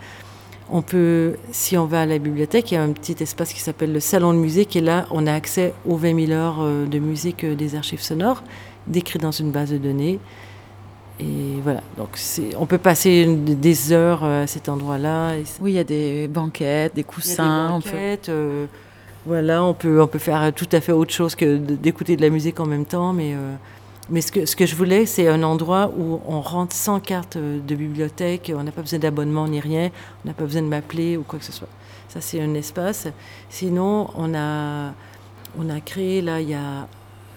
[0.73, 3.61] On peut, si on va à la bibliothèque, il y a un petit espace qui
[3.61, 6.99] s'appelle le salon de musique et là, on a accès aux 20 000 heures de
[7.01, 8.45] musique des archives sonores,
[8.87, 10.21] décrites dans une base de données.
[11.21, 12.19] Et voilà, donc
[12.59, 15.35] on peut passer des heures à cet endroit-là.
[15.61, 17.45] Oui, il y a des banquettes, des coussins.
[17.45, 18.33] Il y a des banquettes, on peut...
[18.33, 18.67] Euh,
[19.27, 22.31] voilà, on peut, on peut faire tout à fait autre chose que d'écouter de la
[22.31, 23.13] musique en même temps.
[23.13, 23.55] Mais, euh,
[24.11, 27.39] mais ce, que, ce que je voulais, c'est un endroit où on rentre sans carte
[27.39, 29.91] de bibliothèque, on n'a pas besoin d'abonnement ni rien,
[30.25, 31.69] on n'a pas besoin de m'appeler ou quoi que ce soit.
[32.09, 33.07] Ça, c'est un espace.
[33.49, 34.93] Sinon, on a,
[35.59, 36.89] on a créé, là, il y a,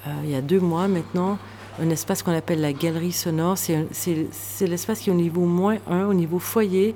[0.08, 1.38] euh, il y a deux mois maintenant,
[1.80, 3.58] un espace qu'on appelle la galerie sonore.
[3.58, 6.96] C'est l'espace qui est au niveau moins 1, au niveau foyer.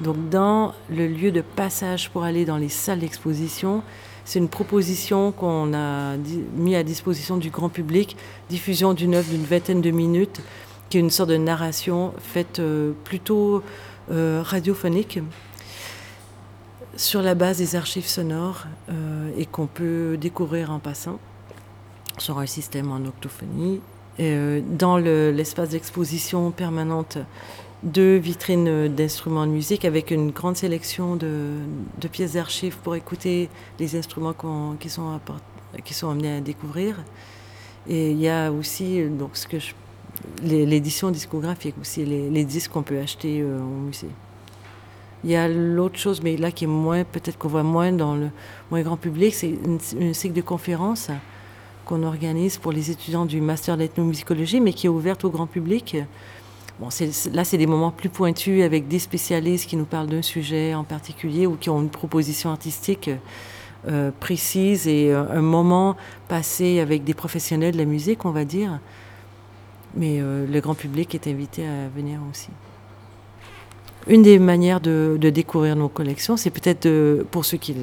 [0.00, 3.82] Donc dans le lieu de passage pour aller dans les salles d'exposition,
[4.24, 6.16] c'est une proposition qu'on a
[6.54, 8.16] mis à disposition du grand public,
[8.48, 10.40] diffusion d'une œuvre d'une vingtaine de minutes,
[10.88, 13.62] qui est une sorte de narration faite euh, plutôt
[14.10, 15.20] euh, radiophonique
[16.96, 21.18] sur la base des archives sonores euh, et qu'on peut découvrir en passant
[22.18, 23.80] sur un système en octophonie
[24.18, 27.16] dans l'espace le, d'exposition permanente
[27.82, 31.56] deux vitrines d'instruments de musique avec une grande sélection de,
[32.00, 34.34] de pièces d'archives pour écouter les instruments
[34.78, 35.20] qui, sont
[35.84, 37.02] qui sont amenés à découvrir.
[37.88, 39.56] Et il y a aussi donc, ce que
[40.42, 44.10] l'édition discographique aussi, les, disques qu'on peut acheter euh, au musée.
[45.24, 48.16] Il y a l'autre chose, mais là qui est moins, peut-être qu'on voit moins dans
[48.16, 48.30] le
[48.70, 49.54] moins grand public, c'est
[50.00, 51.10] un cycle de conférences
[51.84, 55.96] qu'on organise pour les étudiants du master d'ethnomusicologie, mais qui est ouverte au grand public.
[56.80, 60.84] Là, c'est des moments plus pointus avec des spécialistes qui nous parlent d'un sujet en
[60.84, 63.10] particulier ou qui ont une proposition artistique
[63.88, 65.96] euh, précise et euh, un moment
[66.28, 68.78] passé avec des professionnels de la musique, on va dire.
[69.96, 72.48] Mais euh, le grand public est invité à venir aussi.
[74.06, 77.74] Une des manières de, découvrir nos collections, c'est peut-être pour ceux qui,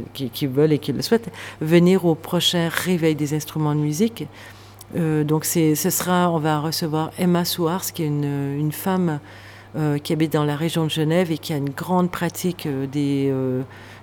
[0.48, 4.26] veulent et qui le souhaitent, venir au prochain réveil des instruments de musique.
[4.96, 9.20] Donc ce sera, on va recevoir Emma Souars, qui est une, femme
[10.04, 13.32] qui habite dans la région de Genève et qui a une grande pratique des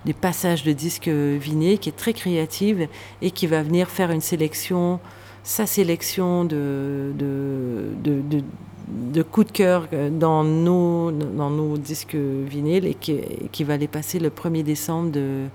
[0.07, 2.87] des passages de disques vinés, qui est très créative
[3.21, 5.01] et qui va venir faire une sélection,
[5.43, 13.19] sa sélection de, de, coups de cœur dans nos, dans nos disques vinyles et qui,
[13.51, 15.47] qui va les passer le 1er décembre de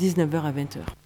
[0.00, 1.01] 19h à 20h.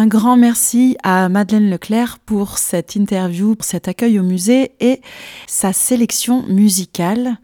[0.00, 5.02] Un grand merci à Madeleine Leclerc pour cette interview, pour cet accueil au musée et
[5.46, 7.36] sa sélection musicale.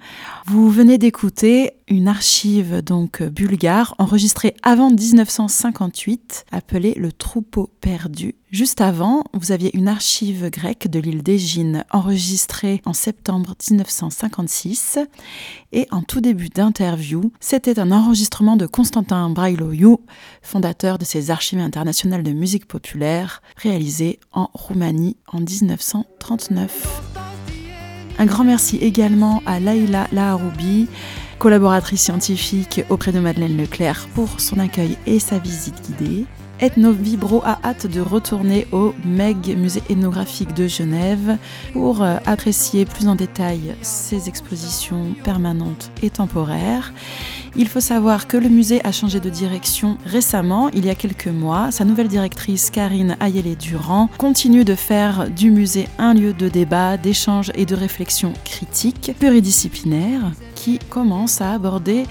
[0.49, 8.37] Vous venez d'écouter une archive donc bulgare enregistrée avant 1958 appelée le troupeau perdu.
[8.53, 15.01] Juste avant, vous aviez une archive grecque de l'île d'Égine enregistrée en septembre 1956
[15.73, 19.97] et en tout début d'interview, c'était un enregistrement de Constantin Brailoiu,
[20.43, 27.26] fondateur de ces archives internationales de musique populaire réalisé en Roumanie en 1939.
[28.19, 30.89] Un grand merci également à Laila Laharoubi,
[31.39, 36.25] collaboratrice scientifique auprès de Madeleine Leclerc pour son accueil et sa visite guidée.
[36.59, 41.37] Ethno Vibro a hâte de retourner au MEG, musée ethnographique de Genève,
[41.75, 46.95] pour euh, apprécier plus en détail ses expositions permanentes et temporaires.
[47.57, 51.27] Il faut savoir que le musée a changé de direction récemment, il y a quelques
[51.27, 51.71] mois.
[51.73, 57.53] Sa nouvelle directrice, Karine Ayelé-Durand, continue de faire du musée un lieu de débat, d'échange
[57.55, 62.05] et de réflexion critique, pluridisciplinaire, qui commence à aborder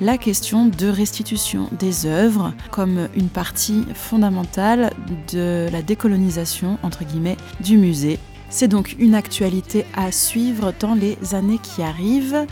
[0.00, 4.92] la question de restitution des œuvres comme une partie fondamentale
[5.32, 8.18] de la décolonisation entre guillemets du musée.
[8.48, 12.46] C'est donc une actualité à suivre dans les années qui arrivent.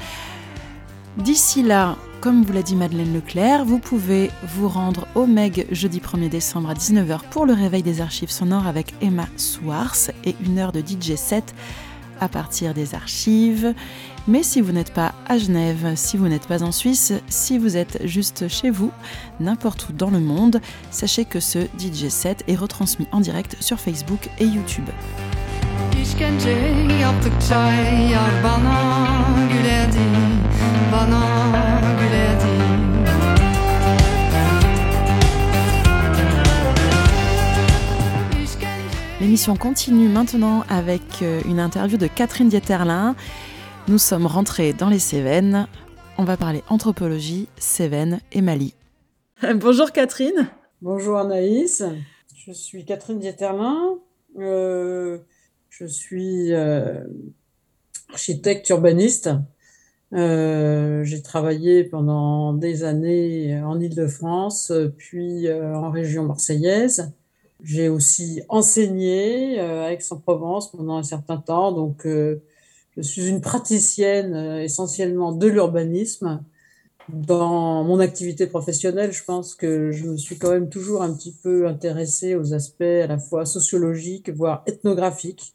[1.17, 6.01] D'ici là, comme vous l'a dit Madeleine Leclerc, vous pouvez vous rendre au MEG jeudi
[6.01, 10.59] 1er décembre à 19h pour le réveil des archives sonores avec Emma Swartz et une
[10.59, 11.55] heure de DJ set
[12.21, 13.75] à partir des archives.
[14.29, 17.79] Mais si vous n'êtes pas à Genève, si vous n'êtes pas en Suisse, si vous
[17.79, 18.93] êtes juste chez vous,
[19.41, 20.61] n'importe où dans le monde,
[20.91, 24.85] sachez que ce DJ set est retransmis en direct sur Facebook et YouTube.
[39.21, 43.17] L'émission continue maintenant avec euh, une interview de Catherine Dieterlin.
[43.89, 45.67] Nous sommes rentrés dans les Cévennes.
[46.19, 48.75] On va parler anthropologie, Cévennes et Mali.
[49.57, 50.51] Bonjour Catherine.
[50.83, 51.83] Bonjour Anaïs.
[52.37, 53.99] Je suis Catherine Dieterlin.
[54.39, 55.19] Euh,
[55.71, 57.03] je suis euh,
[58.13, 59.31] architecte urbaniste.
[60.13, 67.15] J'ai travaillé pendant des années en Île-de-France, puis en région marseillaise.
[67.63, 72.41] J'ai aussi enseigné euh, à Aix-en-Provence pendant un certain temps, donc euh,
[72.99, 76.45] je suis une praticienne euh, essentiellement de l'urbanisme.
[77.09, 81.33] Dans mon activité professionnelle, je pense que je me suis quand même toujours un petit
[81.43, 85.55] peu intéressée aux aspects à la fois sociologiques, voire ethnographiques.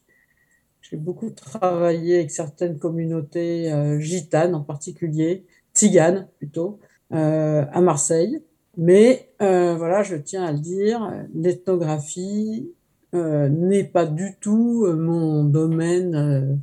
[0.82, 6.80] J'ai beaucoup travaillé avec certaines communautés gitanes en particulier, tziganes plutôt,
[7.10, 8.42] à Marseille.
[8.76, 12.72] Mais euh, voilà, je tiens à le dire, l'ethnographie
[13.14, 16.60] euh, n'est pas du tout euh, mon domaine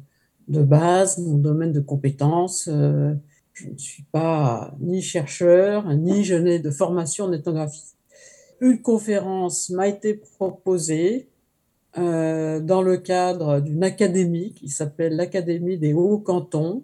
[0.52, 2.70] de base, mon domaine de compétence.
[3.54, 7.96] je ne suis pas ni chercheur, ni je n'ai de formation en ethnographie.
[8.60, 11.28] Une conférence m'a été proposée
[11.96, 16.84] dans le cadre d'une académie qui s'appelle l'Académie des Hauts Cantons,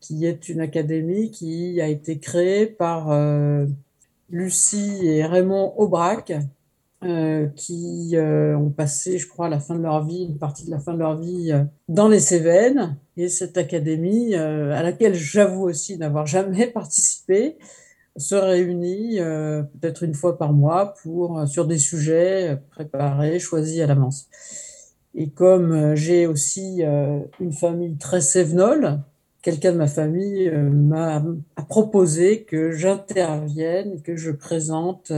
[0.00, 3.10] qui est une académie qui a été créée par
[4.30, 6.32] Lucie et Raymond Aubrac,
[7.04, 10.70] euh, qui euh, ont passé, je crois, la fin de leur vie, une partie de
[10.70, 12.96] la fin de leur vie euh, dans les Cévennes.
[13.16, 17.58] Et cette académie, à laquelle j'avoue aussi n'avoir jamais participé,
[18.16, 24.26] se réunit peut-être une fois par mois pour, sur des sujets préparés, choisis à l'avance.
[25.14, 26.82] Et comme j'ai aussi
[27.40, 29.00] une famille très sévenole,
[29.40, 31.22] quelqu'un de ma famille m'a
[31.68, 35.10] proposé que j'intervienne, que je présente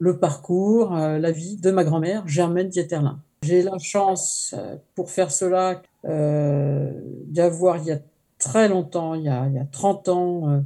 [0.00, 3.20] le parcours, euh, la vie de ma grand-mère, Germaine Dieterlin.
[3.42, 4.54] J'ai la chance,
[4.94, 7.98] pour faire cela, d'avoir, il y a
[8.38, 10.62] très longtemps, il y a, il y a 30 ans,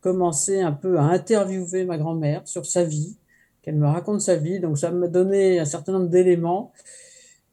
[0.00, 3.16] commencé un peu à interviewer ma grand-mère sur sa vie,
[3.62, 4.60] qu'elle me raconte sa vie.
[4.60, 6.72] Donc ça m'a donné un certain nombre d'éléments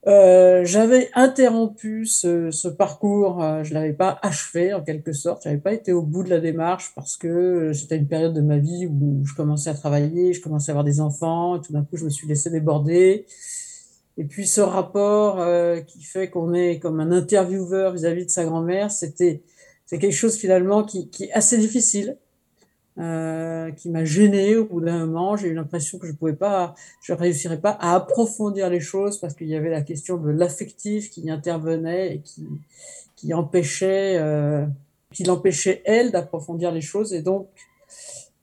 [0.08, 5.58] euh, j'avais interrompu ce, ce parcours, euh, je l'avais pas achevé en quelque sorte, j'avais
[5.58, 8.88] pas été au bout de la démarche parce que c'était une période de ma vie
[8.88, 11.98] où je commençais à travailler, je commençais à avoir des enfants, et tout d'un coup
[11.98, 13.26] je me suis laissé déborder.
[14.18, 18.46] Et puis ce rapport euh, qui fait qu'on est comme un intervieweur vis-à-vis de sa
[18.46, 19.44] grand-mère, c'était
[19.86, 22.18] c'est quelque chose finalement qui, qui est assez difficile
[22.98, 25.38] euh, qui m'a gêné au bout d'un moment.
[25.38, 29.36] J'ai eu l'impression que je pouvais pas, je réussirais pas à approfondir les choses parce
[29.36, 32.46] qu'il y avait la question de l'affectif qui intervenait et qui,
[33.16, 34.66] qui empêchait, euh,
[35.14, 37.14] qui l'empêchait elle d'approfondir les choses.
[37.14, 37.48] Et donc,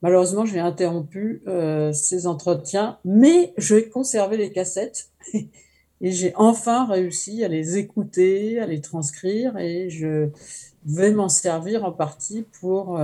[0.00, 5.10] malheureusement, j'ai interrompu euh, ces entretiens, mais j'ai conservé les cassettes.
[6.02, 10.28] Et j'ai enfin réussi à les écouter, à les transcrire, et je
[10.84, 12.98] vais m'en servir en partie pour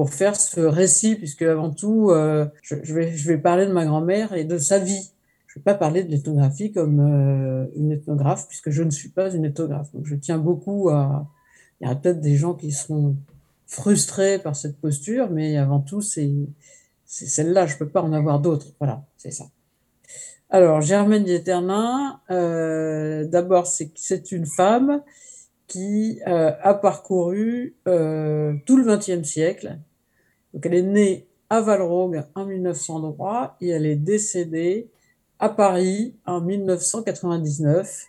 [0.00, 4.44] pour faire ce récit, puisque avant tout, euh, je, vais, parler de ma grand-mère et
[4.44, 5.10] de sa vie.
[5.46, 9.10] Je ne vais pas parler de l'ethnographie comme euh, une ethnographe, puisque je ne suis
[9.10, 9.92] pas une ethnographe.
[9.92, 11.28] Donc je tiens beaucoup à...
[11.82, 13.14] Il y a peut-être des gens qui seront
[13.66, 16.30] frustrés par cette posture, mais avant tout, c'est
[17.04, 18.68] celle-là, je ne peux pas en avoir d'autres.
[18.80, 19.50] Voilà, c'est ça.
[20.48, 25.02] Alors, Germaine Dieternin, euh, d'abord, c'est une femme
[25.66, 29.78] qui a parcouru tout le XXe siècle.
[30.52, 34.88] Donc elle est née à Valrogue en 1903 et elle est décédée
[35.38, 38.06] à Paris en 1999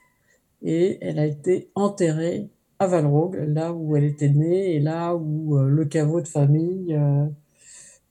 [0.64, 5.58] et elle a été enterrée à Valrogue, là où elle était née et là où
[5.58, 7.00] euh, le caveau de famille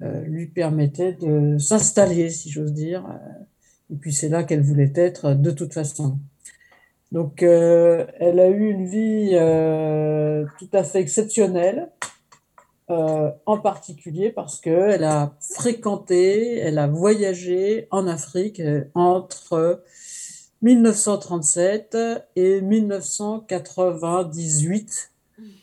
[0.01, 3.05] lui permettait de s'installer, si j'ose dire.
[3.93, 6.18] Et puis c'est là qu'elle voulait être de toute façon.
[7.12, 11.91] Donc, euh, elle a eu une vie euh, tout à fait exceptionnelle,
[12.91, 18.61] euh, en particulier parce qu'elle a fréquenté, elle a voyagé en Afrique
[18.95, 19.82] entre
[20.62, 21.97] 1937
[22.36, 25.11] et 1998.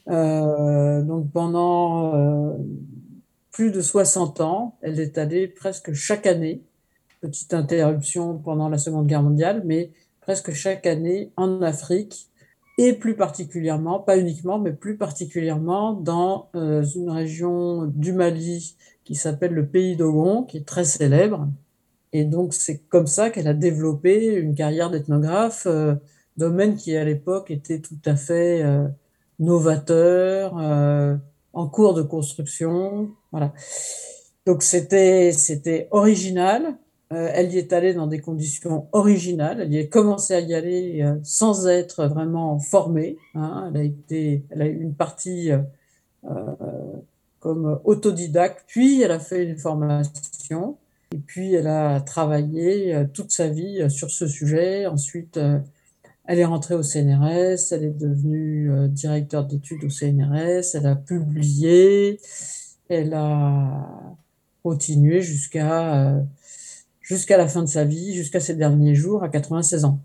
[0.07, 2.57] donc, pendant
[3.57, 6.61] plus de 60 ans, elle est allée presque chaque année.
[7.21, 9.89] Petite interruption pendant la Seconde Guerre mondiale, mais
[10.21, 12.29] presque chaque année en Afrique
[12.77, 19.15] et plus particulièrement, pas uniquement, mais plus particulièrement dans euh, une région du Mali qui
[19.15, 21.47] s'appelle le pays d'Ogon, qui est très célèbre.
[22.13, 25.95] Et donc c'est comme ça qu'elle a développé une carrière d'ethnographe, euh,
[26.37, 28.87] domaine qui à l'époque était tout à fait euh,
[29.39, 30.53] novateur,
[31.53, 33.09] en cours de construction.
[33.31, 33.53] Voilà.
[34.45, 36.77] Donc c'était c'était original,
[37.13, 39.61] Euh, elle y est allée dans des conditions originales.
[39.61, 43.17] Elle y a commencé à y aller euh, sans être vraiment formée.
[43.33, 43.71] Hein.
[43.73, 46.33] Elle, a été, elle a eu une partie euh,
[47.39, 50.77] comme autodidacte, puis elle a fait une formation,
[51.13, 54.85] et puis elle a travaillé toute sa vie sur ce sujet.
[54.85, 55.39] Ensuite,
[56.25, 62.19] elle est rentrée au CNRS, elle est devenue directeur d'études au CNRS, elle a publié,
[62.89, 64.15] elle a
[64.63, 66.19] continué jusqu'à
[67.07, 69.99] jusqu'à la fin de sa vie, jusqu'à ses derniers jours, à 96 ans.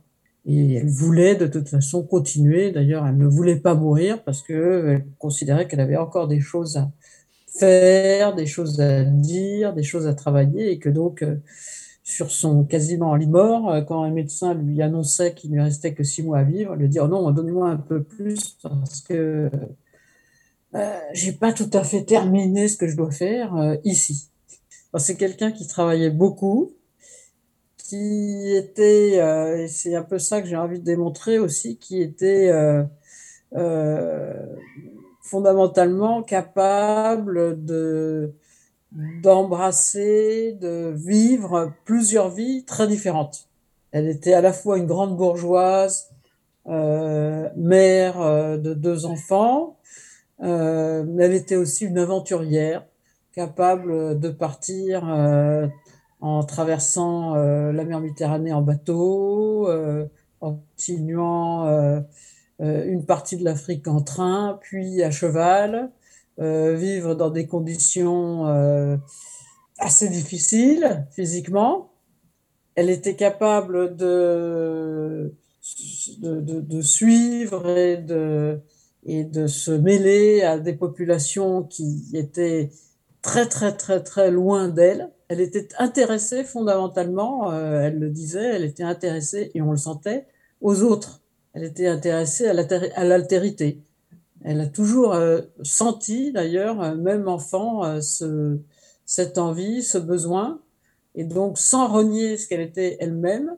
[0.47, 2.73] Et elle voulait de toute façon continuer.
[2.73, 6.91] D'ailleurs, elle ne voulait pas mourir parce qu'elle considérait qu'elle avait encore des choses à
[7.47, 11.37] faire, des choses à dire, des choses à travailler et que donc, euh,
[12.05, 15.95] sur son quasiment lit mort, euh, quand un médecin lui annonçait qu'il ne lui restait
[15.95, 19.01] que six mois à vivre, elle lui dit oh non, donnez-moi un peu plus parce
[19.01, 19.51] que
[20.75, 24.29] euh, j'ai pas tout à fait terminé ce que je dois faire euh, ici.
[24.99, 26.73] C'est quelqu'un qui travaillait beaucoup,
[27.93, 32.01] qui était, euh, et c'est un peu ça que j'ai envie de démontrer aussi, qui
[32.01, 32.85] était euh,
[33.55, 34.33] euh,
[35.21, 38.33] fondamentalement capable de
[39.23, 43.49] d'embrasser, de vivre plusieurs vies très différentes.
[43.91, 46.11] Elle était à la fois une grande bourgeoise,
[46.67, 47.49] mère
[48.59, 49.77] de deux enfants,
[50.41, 52.85] mais elle était aussi une aventurière,
[53.35, 55.05] capable de partir
[56.23, 60.07] en traversant euh, la mer Méditerranée en bateau, euh,
[60.41, 62.01] en continuant euh,
[62.61, 65.91] une partie de l'Afrique en train, puis à cheval,
[66.39, 68.47] vivre dans des conditions
[69.79, 71.91] assez difficiles physiquement.
[72.75, 75.35] Elle était capable de,
[76.21, 78.61] de, de, suivre et de,
[79.05, 82.71] et de se mêler à des populations qui étaient
[83.23, 88.65] très très très très loin d'elle elle était intéressée fondamentalement, euh, elle le disait, elle
[88.65, 90.27] était intéressée, et on le sentait,
[90.61, 91.23] aux autres.
[91.55, 93.81] Elle était intéressée à l'altérité.
[94.45, 98.59] Elle a toujours euh, senti, d'ailleurs, euh, même enfant, ce,
[99.07, 100.61] cette envie, ce besoin.
[101.15, 103.57] Et donc, sans renier ce qu'elle était elle-même,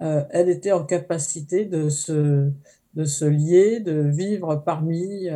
[0.00, 2.50] elle était en capacité de se,
[2.92, 5.30] de se lier, de vivre parmi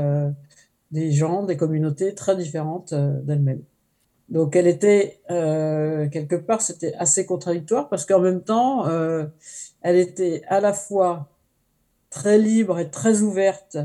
[0.91, 3.63] des gens, des communautés très différentes d'elle-même.
[4.29, 9.25] Donc elle était euh, quelque part, c'était assez contradictoire parce qu'en même temps, euh,
[9.81, 11.29] elle était à la fois
[12.11, 13.79] très libre et très ouverte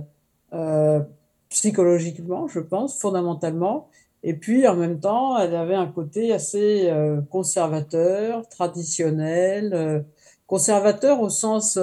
[0.54, 1.02] euh,
[1.50, 3.90] psychologiquement, je pense, fondamentalement,
[4.24, 10.02] et puis en même temps, elle avait un côté assez euh, conservateur, traditionnel, euh,
[10.48, 11.78] conservateur au sens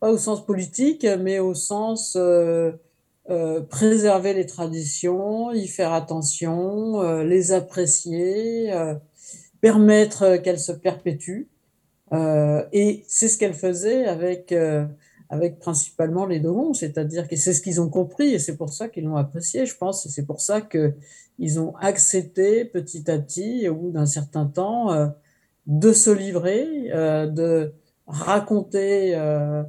[0.00, 2.72] pas au sens politique, mais au sens euh,
[3.70, 8.94] préserver les traditions, y faire attention, euh, les apprécier, euh,
[9.60, 11.48] permettre qu'elles se perpétuent.
[12.72, 14.54] et c'est ce qu'elle faisait avec,
[15.30, 18.88] avec principalement les Dogons, c'est-à-dire que c'est ce qu'ils ont compris et c'est pour ça
[18.88, 23.68] qu'ils l'ont apprécié, je pense, et c'est pour ça qu'ils ont accepté petit à petit,
[23.68, 25.12] au bout d'un certain temps,
[25.66, 27.72] de se livrer, de
[28.06, 29.62] raconter euh,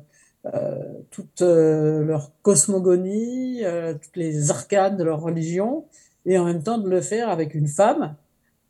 [1.09, 5.85] toute euh, leur cosmogonie, euh, toutes les arcades de leur religion,
[6.25, 8.15] et en même temps de le faire avec une femme,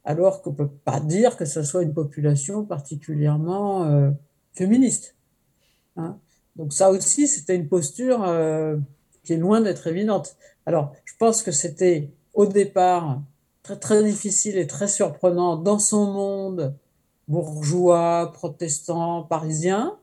[0.03, 4.13] alors qu'on ne peut pas dire que ce soit une population particulièrement
[4.53, 5.15] féministe.
[5.95, 6.17] Hein.
[6.57, 8.23] Donc ça aussi, c'était une posture
[9.23, 10.35] qui est loin d'être évidente.
[10.65, 13.21] Alors, je pense que c'était au départ
[13.63, 16.75] très très difficile et très surprenant dans son monde
[17.27, 19.97] bourgeois, protestant, parisien,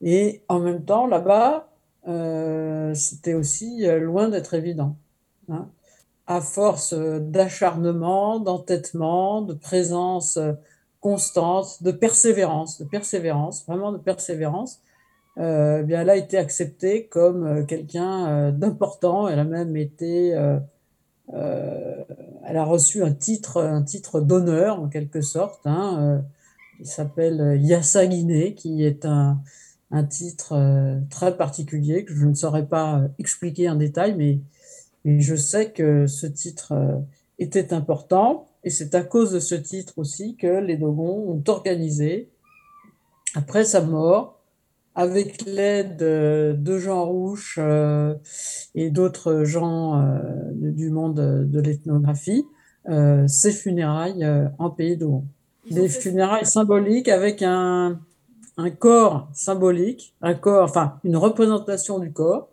[0.00, 1.68] et en même temps, là-bas,
[2.08, 4.96] euh, c'était aussi euh, loin d'être évident.
[5.50, 5.68] Hein.
[6.26, 10.52] À force d'acharnement, d'entêtement, de présence euh,
[11.00, 14.80] constante, de persévérance, de persévérance, vraiment de persévérance,
[15.38, 19.28] euh, bien, elle a été acceptée comme euh, quelqu'un d'important.
[19.28, 20.58] Elle a même été, euh,
[21.32, 25.66] elle a reçu un titre, un titre d'honneur en quelque sorte.
[25.66, 26.22] Hein,
[26.78, 29.38] qui s'appelle Yassa Guinée, qui est un,
[29.90, 34.40] un titre euh, très particulier que je ne saurais pas euh, expliquer en détail, mais,
[35.04, 36.98] je sais que ce titre euh,
[37.38, 38.46] était important.
[38.64, 42.28] Et c'est à cause de ce titre aussi que les Dogons ont organisé,
[43.34, 44.38] après sa mort,
[44.94, 47.58] avec l'aide de Jean Rouche
[48.74, 50.04] et d'autres gens
[50.52, 52.44] du monde de l'ethnographie,
[53.26, 54.28] ces funérailles
[54.58, 55.24] en pays Dogon.
[55.70, 58.00] Des funérailles symboliques avec un,
[58.60, 62.48] un corps symbolique, un corps, enfin une représentation du corps,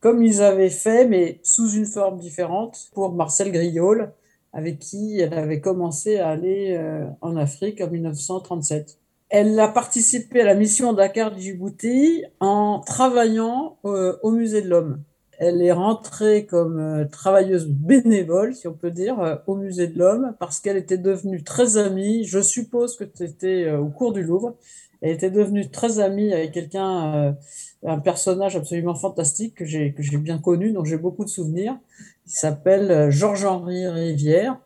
[0.00, 4.12] comme ils avaient fait, mais sous une forme différente pour Marcel Griol,
[4.52, 8.98] avec qui elle avait commencé à aller euh, en Afrique en 1937.
[9.30, 15.02] Elle a participé à la mission Dakar-Djibouti en travaillant euh, au Musée de l'Homme.
[15.38, 20.34] Elle est rentrée comme euh, travailleuse bénévole, si on peut dire, au Musée de l'Homme
[20.38, 22.24] parce qu'elle était devenue très amie.
[22.24, 24.54] Je suppose que c'était au cours du Louvre.
[25.00, 27.36] Elle était devenue très amie avec quelqu'un,
[27.84, 31.78] un personnage absolument fantastique que j'ai bien connu, dont j'ai beaucoup de souvenirs.
[32.26, 34.58] Il s'appelle Georges-Henri Rivière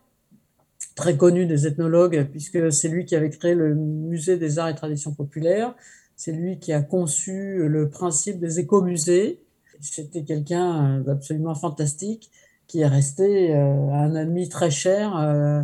[0.94, 4.74] très connu des ethnologues, puisque c'est lui qui avait créé le musée des arts et
[4.74, 5.74] traditions populaires.
[6.16, 9.40] C'est lui qui a conçu le principe des écomusées.
[9.80, 12.30] C'était quelqu'un d'absolument fantastique
[12.68, 15.62] qui est resté euh, un ami très cher euh,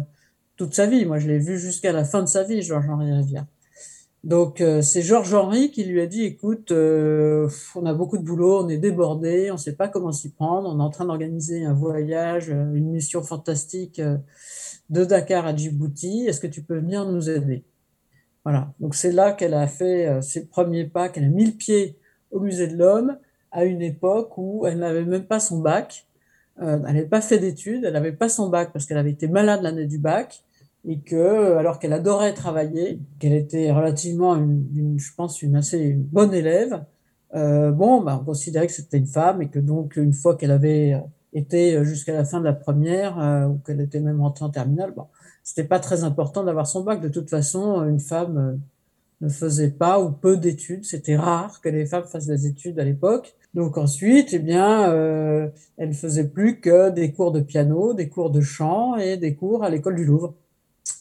[0.56, 1.04] toute sa vie.
[1.04, 3.46] Moi, je l'ai vu jusqu'à la fin de sa vie, Georges-Henri Rivière.
[4.28, 8.68] Donc, euh, c'est Georges-Henri qui lui a dit, écoute, on a beaucoup de boulot, on
[8.68, 11.72] est débordé, on ne sait pas comment s'y prendre, on est en train d'organiser un
[11.72, 14.00] voyage, une mission fantastique
[14.90, 17.64] de Dakar à Djibouti, est-ce que tu peux venir nous aider?
[18.44, 21.52] Voilà, donc c'est là qu'elle a fait euh, ses premiers pas, qu'elle a mis le
[21.52, 21.98] pied
[22.30, 23.18] au musée de l'homme
[23.50, 26.06] à une époque où elle n'avait même pas son bac,
[26.62, 29.28] euh, elle n'avait pas fait d'études, elle n'avait pas son bac parce qu'elle avait été
[29.28, 30.44] malade l'année du bac,
[30.84, 36.34] et que, alors qu'elle adorait travailler, qu'elle était relativement, une, je pense, une assez bonne
[36.34, 36.84] élève,
[37.34, 40.50] euh, bon, bah, on considérait que c'était une femme et que donc, une fois qu'elle
[40.50, 40.94] avait
[41.36, 44.92] euh, jusqu'à la fin de la première, euh, ou qu'elle était même rentrée en terminale.
[44.96, 45.06] Bon,
[45.42, 47.00] c'était pas très important d'avoir son bac.
[47.00, 48.56] De toute façon, une femme euh,
[49.20, 50.84] ne faisait pas ou peu d'études.
[50.84, 53.34] C'était rare que les femmes fassent des études à l'époque.
[53.54, 58.08] Donc ensuite, eh bien, euh, elle ne faisait plus que des cours de piano, des
[58.08, 60.34] cours de chant et des cours à l'école du Louvre.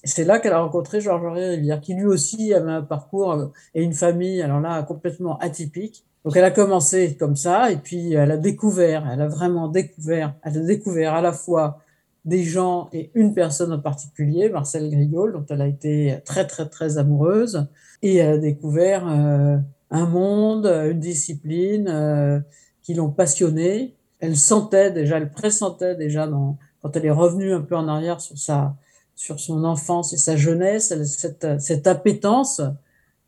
[0.04, 3.94] C'est là qu'elle a rencontré Georges-Henri Rivière, qui lui aussi avait un parcours et une
[3.94, 6.06] famille, alors là, complètement atypique.
[6.26, 10.36] Donc elle a commencé comme ça et puis elle a découvert, elle a vraiment découvert,
[10.44, 11.80] elle a découvert à la fois
[12.26, 16.68] des gens et une personne en particulier, Marcel Griol, dont elle a été très très
[16.68, 17.68] très amoureuse
[18.02, 19.58] et elle a découvert euh,
[19.90, 22.42] un monde, une discipline euh,
[22.84, 23.96] qui l'ont passionnée.
[24.20, 28.20] Elle sentait déjà, elle pressentait déjà dans, quand elle est revenue un peu en arrière
[28.20, 28.76] sur sa
[29.18, 32.62] sur son enfance et sa jeunesse, cette, cette appétence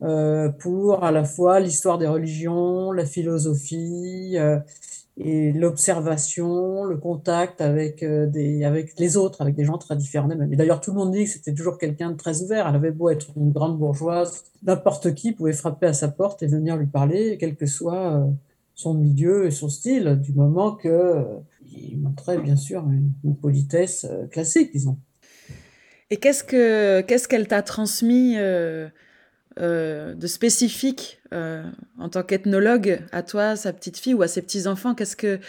[0.02, 4.60] euh, pour à la fois l'histoire des religions, la philosophie euh,
[5.18, 10.28] et l'observation, le contact avec euh, des avec les autres, avec des gens très différents
[10.28, 10.56] d'elle-même.
[10.56, 12.68] D'ailleurs, tout le monde dit que c'était toujours quelqu'un de très ouvert.
[12.70, 16.48] Elle avait beau être une grande bourgeoise, n'importe qui pouvait frapper à sa porte et
[16.48, 18.26] venir lui parler, quel que soit
[18.76, 21.26] son milieu et son style, du moment que
[21.72, 24.98] il montrait bien sûr une, politesse classique, disons.
[26.12, 28.36] Et qu'est-ce que qu'est-ce qu'elle t'a transmis
[29.62, 31.64] euh, de spécifique euh,
[32.00, 35.40] en tant qu'ethnologue à toi, sa petite fille ou à ses petits enfants Qu'est-ce que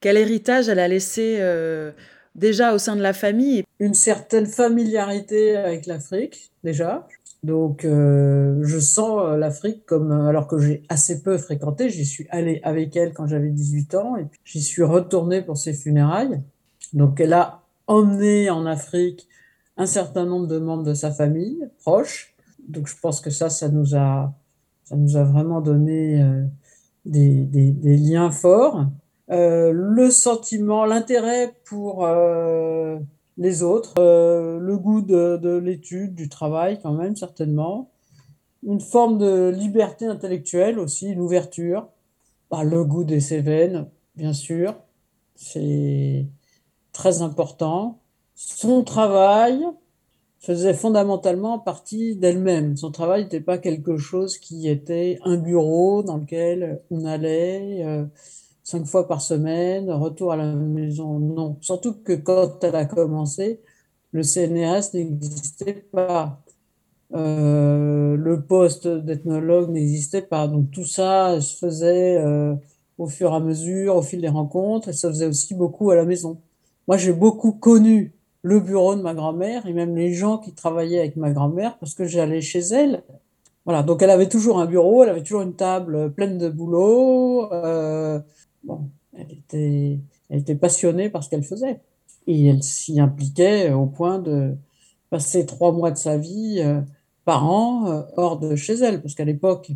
[0.00, 1.92] quel héritage elle a laissé euh,
[2.34, 3.64] déjà au sein de la famille?
[3.78, 7.08] Une certaine familiarité avec l'Afrique déjà.
[7.42, 12.96] Donc je sens l'Afrique comme alors que j'ai assez peu fréquenté, j'y suis allée avec
[12.96, 16.40] elle quand j'avais 18 ans et j'y suis retournée pour ses funérailles.
[16.92, 19.28] Donc elle a emmené en Afrique
[19.76, 22.34] un certain nombre de membres de sa famille proches
[22.68, 24.32] donc je pense que ça, ça nous a,
[24.84, 26.44] ça nous a vraiment donné euh,
[27.04, 28.86] des, liens forts.
[29.30, 32.98] Euh, le sentiment, l'intérêt pour euh,
[33.36, 37.90] les autres, le goût de, de l'étude, du travail quand même certainement,
[38.62, 41.88] une forme de liberté intellectuelle aussi, une ouverture,
[42.50, 44.74] bah, le goût des Cévennes, bien sûr,
[45.34, 46.26] c'est
[46.92, 47.98] très important.
[48.46, 49.64] Son travail,
[50.44, 52.76] faisait fondamentalement partie d'elle-même.
[52.76, 58.04] Son travail n'était pas quelque chose qui était un bureau dans lequel on allait euh,
[58.62, 61.18] cinq fois par semaine, retour à la maison.
[61.18, 63.60] Non, surtout que quand elle a commencé,
[64.12, 66.40] le CNRS n'existait pas.
[67.14, 70.46] Euh, le poste d'ethnologue n'existait pas.
[70.48, 72.54] Donc tout ça se faisait euh,
[72.98, 75.96] au fur et à mesure, au fil des rencontres, et ça faisait aussi beaucoup à
[75.96, 76.38] la maison.
[76.86, 78.13] Moi, j'ai beaucoup connu
[78.44, 81.94] le bureau de ma grand-mère et même les gens qui travaillaient avec ma grand-mère parce
[81.94, 83.02] que j'allais chez elle.
[83.64, 87.50] Voilà, donc elle avait toujours un bureau, elle avait toujours une table pleine de boulot.
[87.54, 88.20] Euh,
[88.62, 91.80] bon, elle était, elle était passionnée par ce qu'elle faisait
[92.26, 94.54] et elle s'y impliquait au point de
[95.08, 96.82] passer trois mois de sa vie euh,
[97.24, 99.72] par an euh, hors de chez elle, parce qu'à l'époque,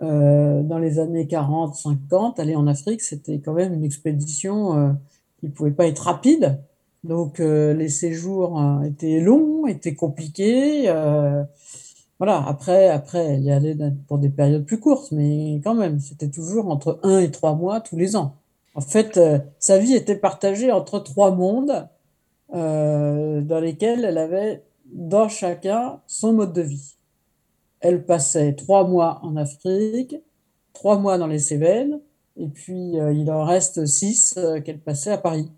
[0.00, 4.96] dans les années 40-50, aller en Afrique, c'était quand même une expédition
[5.40, 6.60] qui ne pouvait pas être rapide.
[7.04, 10.88] Donc euh, les séjours hein, étaient longs, étaient compliqués.
[10.88, 11.44] Euh,
[12.18, 13.76] voilà, après, après, elle y allait
[14.08, 17.80] pour des périodes plus courtes, mais quand même, c'était toujours entre un et trois mois
[17.80, 18.34] tous les ans.
[18.74, 21.88] En fait, euh, sa vie était partagée entre trois mondes
[22.50, 26.96] dans lesquels elle avait dans chacun son mode de vie.
[27.80, 30.16] Elle passait trois mois en Afrique,
[30.72, 32.00] trois mois dans les Cévennes,
[32.38, 35.50] et puis il en reste six qu'elle passait à Paris.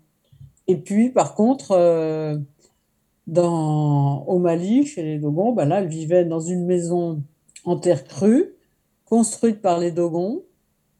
[0.71, 1.75] Et puis, par contre,
[3.27, 7.21] dans, au Mali, chez les Dogons, là, elle vivait dans une maison
[7.65, 8.53] en terre crue,
[9.05, 10.43] construite par les Dogons,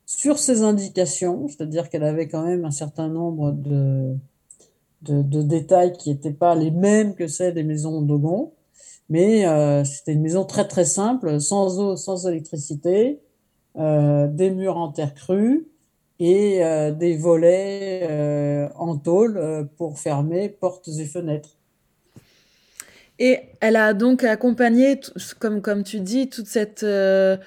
[0.06, 4.18] sur ses indications, c'est-à-dire qu'elle avait quand même un certain nombre de,
[5.04, 8.52] de, détails qui n'étaient pas les mêmes que celles des maisons Dogons,
[9.08, 13.22] mais euh, c'était une maison très très simple, sans eau, sans électricité,
[13.78, 15.71] euh, des murs en terre crue
[16.22, 21.58] et euh, des volets en tôle pour fermer portes et fenêtres.
[23.20, 25.00] Et elle a donc accompagné,
[25.40, 27.38] comme, comme tu dis, toute cette euh,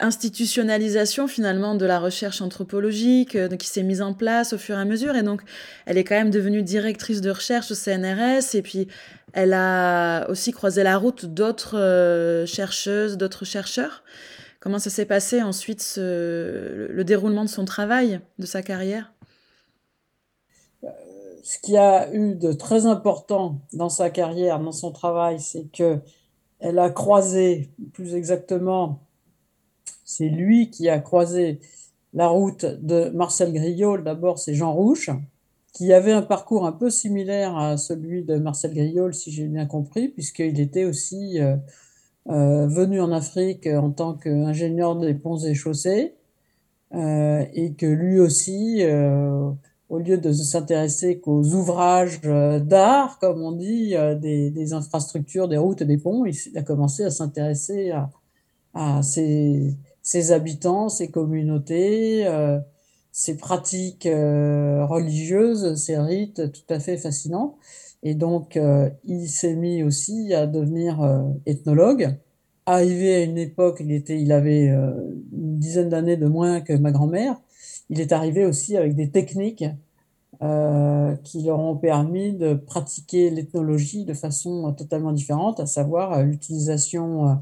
[0.00, 4.80] institutionnalisation finalement de la recherche anthropologique euh, qui s'est mise en place au fur et
[4.80, 5.14] à mesure.
[5.14, 5.42] Et donc,
[5.86, 8.54] elle est quand même devenue directrice de recherche au CNRS.
[8.54, 8.88] Et puis,
[9.32, 14.02] elle a aussi croisé la route d'autres euh, chercheuses, d'autres chercheurs.
[14.60, 19.14] Comment ça s'est passé ensuite, le déroulement de son travail, de sa carrière?
[21.42, 25.98] Ce qui a eu de très important dans sa carrière, dans son travail, c'est que
[26.58, 29.00] elle a croisé, plus exactement,
[30.04, 31.60] c'est lui qui a croisé
[32.12, 34.04] la route de Marcel Griol.
[34.04, 35.08] D'abord, c'est Jean Rouche,
[35.72, 39.66] qui avait un parcours un peu similaire à celui de Marcel Griol, si j'ai bien
[39.66, 41.56] compris, puisqu'il était aussi euh,
[42.28, 46.14] euh, venu en Afrique en tant qu'ingénieur des ponts et chaussées,
[46.94, 48.84] euh, et que lui aussi
[49.90, 55.56] au lieu de s'intéresser qu'aux ouvrages euh, d'art, comme on dit, euh, des, infrastructures, des
[55.56, 57.92] routes, des ponts, il a commencé à s'intéresser
[58.72, 59.76] à, ses,
[60.30, 62.60] habitants, ses communautés, euh,
[63.10, 67.58] ses pratiques religieuses, ses rites tout à fait fascinants.
[68.02, 68.58] Et donc,
[69.04, 71.00] il s'est mis aussi à devenir
[71.44, 72.16] ethnologue.
[72.64, 76.92] Arrivé à une époque, il, était, il avait une dizaine d'années de moins que ma
[76.92, 77.36] grand-mère,
[77.90, 79.64] il est arrivé aussi avec des techniques
[80.42, 86.22] euh, qui leur ont permis de pratiquer l'ethnologie de façon totalement différente, à savoir euh,
[86.22, 87.34] l'utilisation euh,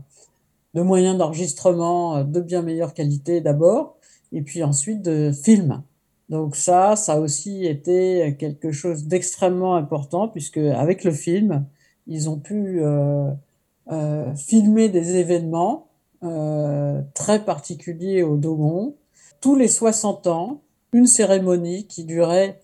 [0.75, 3.97] de moyens d'enregistrement de bien meilleure qualité d'abord,
[4.33, 5.83] et puis ensuite de films.
[6.29, 11.65] Donc ça, ça a aussi été quelque chose d'extrêmement important, puisque avec le film,
[12.07, 12.83] ils ont pu
[14.37, 15.89] filmer des événements
[17.15, 18.95] très particuliers au Dogon,
[19.41, 20.61] tous les 60 ans,
[20.93, 22.61] une cérémonie qui durait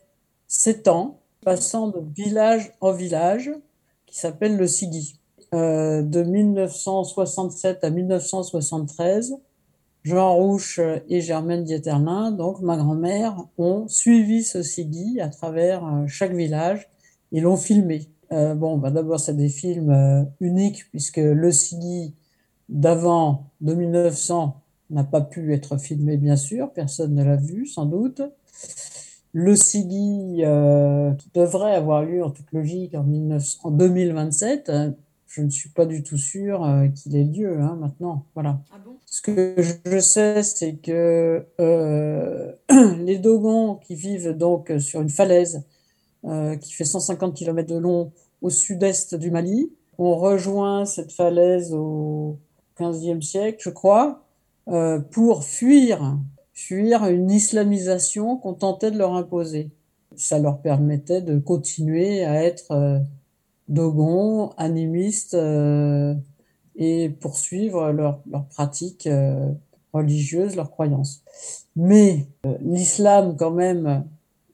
[0.47, 3.51] sept ans, passant de village en village,
[4.07, 5.19] qui s'appelle le Sigui.
[5.55, 9.37] Euh, de 1967 à 1973,
[10.05, 16.07] Jean Rouche et Germaine Dieterlin, donc ma grand-mère, ont suivi ce Sigui à travers euh,
[16.07, 16.89] chaque village
[17.33, 18.09] et l'ont filmé.
[18.33, 22.15] Euh, bon, bah d'abord, c'est des films uniques puisque le Sigui
[22.69, 27.87] d'avant, de 1900, n'a pas pu être filmé, bien sûr, personne ne l'a vu, sans
[27.87, 28.23] doute.
[29.33, 34.71] Le SIGI euh, devrait avoir lieu en toute logique en, 2027.
[35.35, 38.25] Je ne suis pas du tout sûr euh, qu'il ait lieu hein, maintenant.
[38.35, 38.61] Voilà.
[38.73, 42.53] Ah Ce que je sais, c'est que euh,
[42.99, 45.65] les Dogons qui vivent donc sur une falaise
[46.63, 48.11] qui fait 150 km de long
[48.41, 52.39] au sud-est du Mali ont rejoint cette falaise au
[52.79, 54.23] 15e siècle, je crois,
[54.69, 56.19] euh, pour fuir,
[56.55, 59.71] fuir une islamisation qu'on tentait de leur imposer.
[60.17, 63.03] Ça leur permettait de continuer à être
[63.69, 66.15] euh, dogons, animistes euh,
[66.77, 69.09] et poursuivre leurs leur pratiques
[69.93, 71.23] religieuses, leurs croyances.
[71.77, 72.27] Mais
[72.61, 74.05] l'islam, quand même,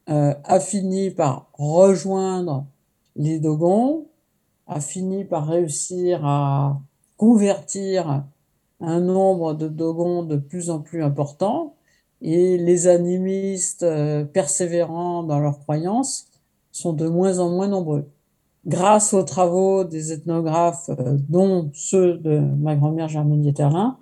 [0.07, 2.65] a fini par rejoindre
[3.15, 4.05] les dogons,
[4.67, 6.79] a fini par réussir à
[7.17, 8.23] convertir
[8.81, 11.75] un nombre de dogons de plus en plus important
[12.21, 16.27] et les animistes euh, persévérants dans leurs croyances
[16.71, 18.09] sont de moins en moins nombreux.
[18.65, 23.97] Grâce aux travaux des ethnographes, euh, dont ceux de ma grand-mère Germaine Dieterlin,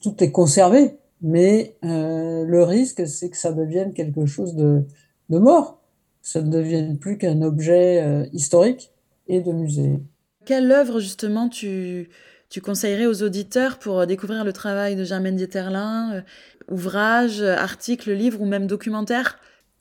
[0.00, 4.84] tout est conservé, mais euh, le risque, c'est que ça devienne quelque chose de,
[5.30, 5.80] de mort,
[6.20, 8.92] ça ne devienne plus qu'un objet historique
[9.28, 10.00] et de musée.
[10.44, 12.08] Quelle œuvre justement tu,
[12.52, 16.20] tu conseillerais aux auditeurs pour euh, découvrir le travail de Germaine Dieterlin, euh,
[16.70, 19.38] ouvrages, articles, livres ou même documentaires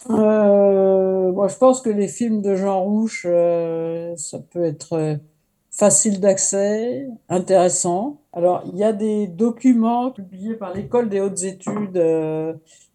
[0.09, 5.19] euh, moi, je pense que les films de Jean Rouche, ça peut être
[5.69, 8.21] facile d'accès, intéressant.
[8.33, 12.01] Alors, il y a des documents publiés par l'École des hautes études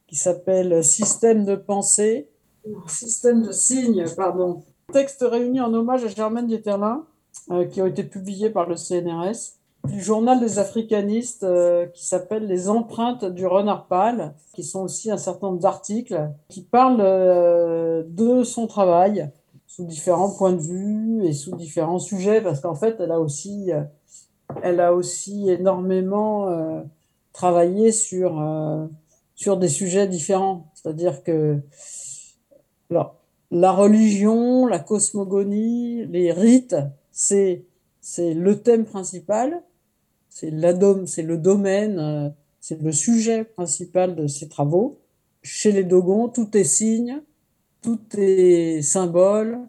[0.07, 2.29] qui s'appellent Système de pensée,
[2.87, 7.05] système de signes, pardon, Textes réunis en hommage à Germaine Dieterlin,
[7.51, 9.56] euh, qui ont été publiés par le CNRS,
[9.87, 15.11] du journal des africanistes euh, qui s'appelle Les empreintes du renard pâle, qui sont aussi
[15.11, 19.31] un certain nombre d'articles qui parlent euh, de son travail
[19.67, 23.71] sous différents points de vue et sous différents sujets, parce qu'en fait, elle a aussi,
[24.63, 26.83] elle a aussi énormément
[27.35, 28.43] travaillé sur,
[29.35, 30.71] sur des sujets différents.
[30.73, 31.61] C'est-à-dire que
[32.91, 33.17] alors,
[33.51, 36.77] la religion, la cosmogonie, les rites,
[37.11, 37.67] c'est
[38.09, 39.65] c'est le thème principal,
[40.39, 40.53] c'est
[41.07, 42.29] c'est le domaine, euh,
[42.61, 45.01] c'est le sujet principal de ses travaux.
[45.43, 47.23] Chez les Dogons, tout est signe,
[47.81, 49.61] tout est symbole,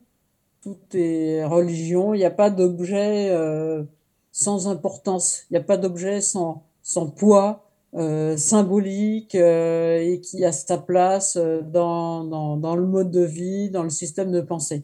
[0.62, 2.14] tout est religion.
[2.14, 3.84] Il n'y a pas d'objet euh,
[4.34, 10.52] sans importance, il n'y a pas d'objet sans, sans poids, euh, symbolique et qui a
[10.52, 14.84] sa place dans, dans, dans, le mode de vie, dans le système de pensée.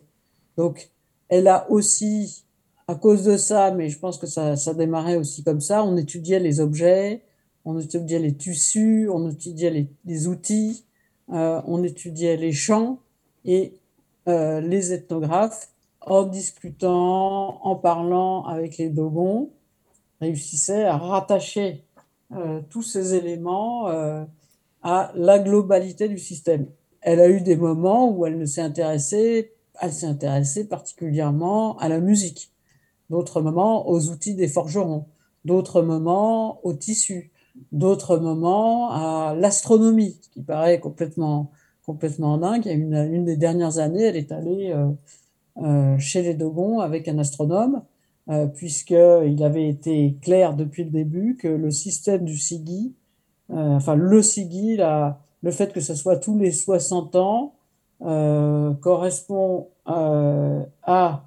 [0.55, 0.91] Donc,
[1.27, 2.43] elle a aussi,
[2.88, 5.95] à cause de ça, mais je pense que ça, ça démarrait aussi comme ça, on
[5.97, 7.21] étudiait les objets,
[7.65, 10.86] on étudiait les tissus, on étudiait les, outils,
[11.31, 12.99] euh, on étudiait les champs
[13.45, 13.73] et
[14.27, 15.69] euh, les ethnographes,
[16.01, 19.49] en discutant, en parlant avec les Dogons,
[20.19, 21.86] réussissaient à rattacher
[22.36, 23.88] euh, tous ces éléments
[24.84, 26.67] à la globalité du système.
[26.99, 31.88] Elle a eu des moments où elle ne s'est intéressée, elle s'est intéressée particulièrement à
[31.88, 32.53] la musique,
[33.10, 35.06] d'autres moments aux outils des forgerons,
[35.45, 37.32] d'autres moments au tissu,
[37.72, 41.51] d'autres moments à l'astronomie, qui paraît complètement,
[41.86, 42.66] complètement dingue.
[42.66, 44.89] Une, des dernières années, elle est allée euh,
[45.62, 47.84] euh, chez les Dogons avec un astronome
[48.30, 52.95] euh, puisqu'il avait été clair depuis le début que le système du SIGI,
[53.51, 57.54] euh, enfin le SIGI, le fait que ce soit tous les 60 ans,
[58.82, 61.24] correspond à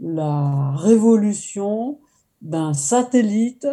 [0.00, 1.98] la révolution
[2.40, 3.66] d'un satellite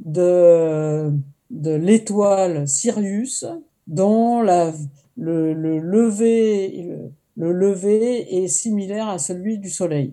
[0.00, 1.12] de,
[1.50, 3.46] de l'étoile Sirius
[3.86, 4.72] dont la,
[5.16, 10.12] le, le, lever, le, le lever est similaire à celui du Soleil,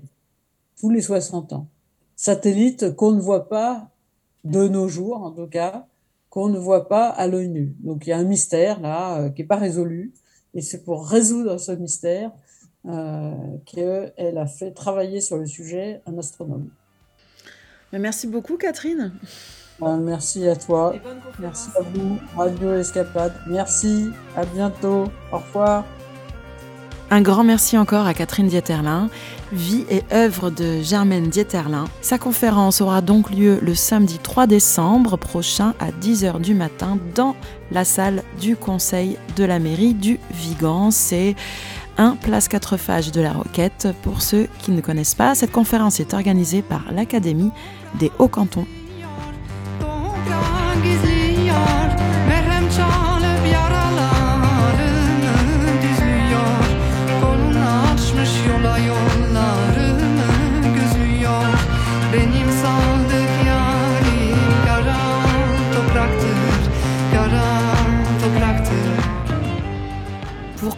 [0.80, 1.68] tous les 60 ans
[2.16, 3.90] satellite qu'on ne voit pas
[4.44, 5.88] de nos jours, en tout cas,
[6.30, 7.76] qu'on ne voit pas à l'œil nu.
[7.80, 10.14] Donc il y a un mystère là euh, qui n'est pas résolu,
[10.54, 12.32] et c'est pour résoudre ce mystère
[13.66, 16.70] qu'elle a fait travailler sur le sujet un astronome.
[17.92, 19.14] Merci beaucoup Catherine.
[19.82, 20.94] Euh, merci à toi.
[21.40, 23.34] Merci à vous, Radio Escapade.
[23.48, 25.06] Merci, à bientôt.
[25.32, 25.84] Au revoir.
[27.12, 29.10] Un grand merci encore à Catherine Dieterlin,
[29.52, 31.86] vie et œuvre de Germaine Dieterlin.
[32.02, 37.36] Sa conférence aura donc lieu le samedi 3 décembre prochain à 10h du matin dans
[37.72, 40.90] la salle du conseil de la mairie du Vigan.
[40.90, 41.36] C'est
[41.98, 43.88] un place 4 phages de la Roquette.
[44.02, 47.52] Pour ceux qui ne connaissent pas, cette conférence est organisée par l'Académie
[48.00, 48.68] des Hauts-Cantons.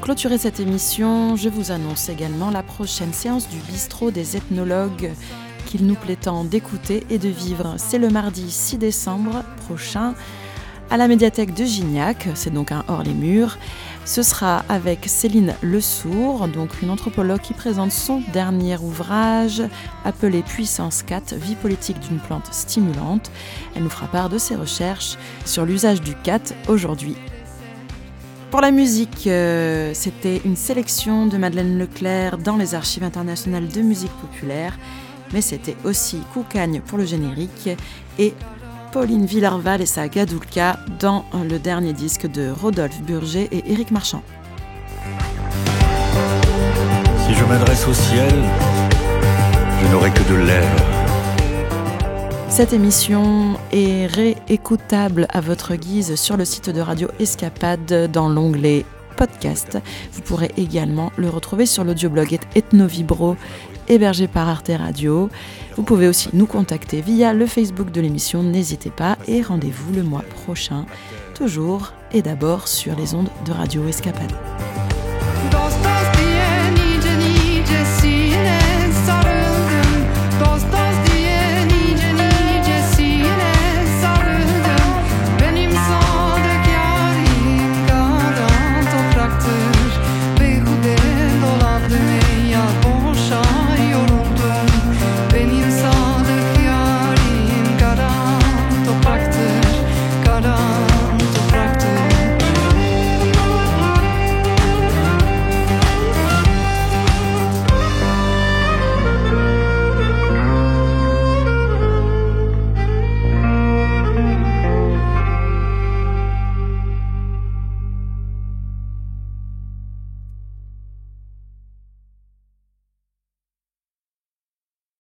[0.08, 5.12] Clôturer cette émission, je vous annonce également la prochaine séance du bistrot des ethnologues
[5.66, 7.74] qu'il nous plaît tant d'écouter et de vivre.
[7.76, 10.16] C'est le mardi 6 décembre prochain
[10.90, 13.58] à la médiathèque de Gignac, c'est donc un hors les murs.
[14.06, 19.62] Ce sera avec Céline Lesourd, donc une anthropologue qui présente son dernier ouvrage
[20.06, 23.30] appelé Puissance 4, vie politique d'une plante stimulante.
[23.76, 27.18] Elle nous fera part de ses recherches sur l'usage du cat aujourd'hui.
[28.52, 33.82] Pour la musique, euh, c'était une sélection de Madeleine Leclerc dans les archives internationales de
[33.82, 34.78] musique populaire,
[35.34, 37.70] mais c'était aussi Koukagne pour le générique
[38.18, 38.34] et
[38.94, 44.24] Pauline Villarval et sa Gadoulka dans le dernier disque de Rodolphe Burger et Éric Marchand.
[47.28, 48.34] Si je m'adresse au ciel,
[49.82, 51.07] je n'aurai que de l'air.
[52.50, 58.86] Cette émission est réécoutable à votre guise sur le site de Radio Escapade dans l'onglet
[59.16, 59.78] podcast.
[60.14, 63.36] Vous pourrez également le retrouver sur l'audioblog Ethnovibro
[63.90, 65.30] hébergé par Arte Radio.
[65.76, 70.04] Vous pouvez aussi nous contacter via le Facebook de l'émission, n'hésitez pas et rendez-vous le
[70.04, 70.86] mois prochain,
[71.36, 74.34] toujours et d'abord sur les ondes de Radio Escapade.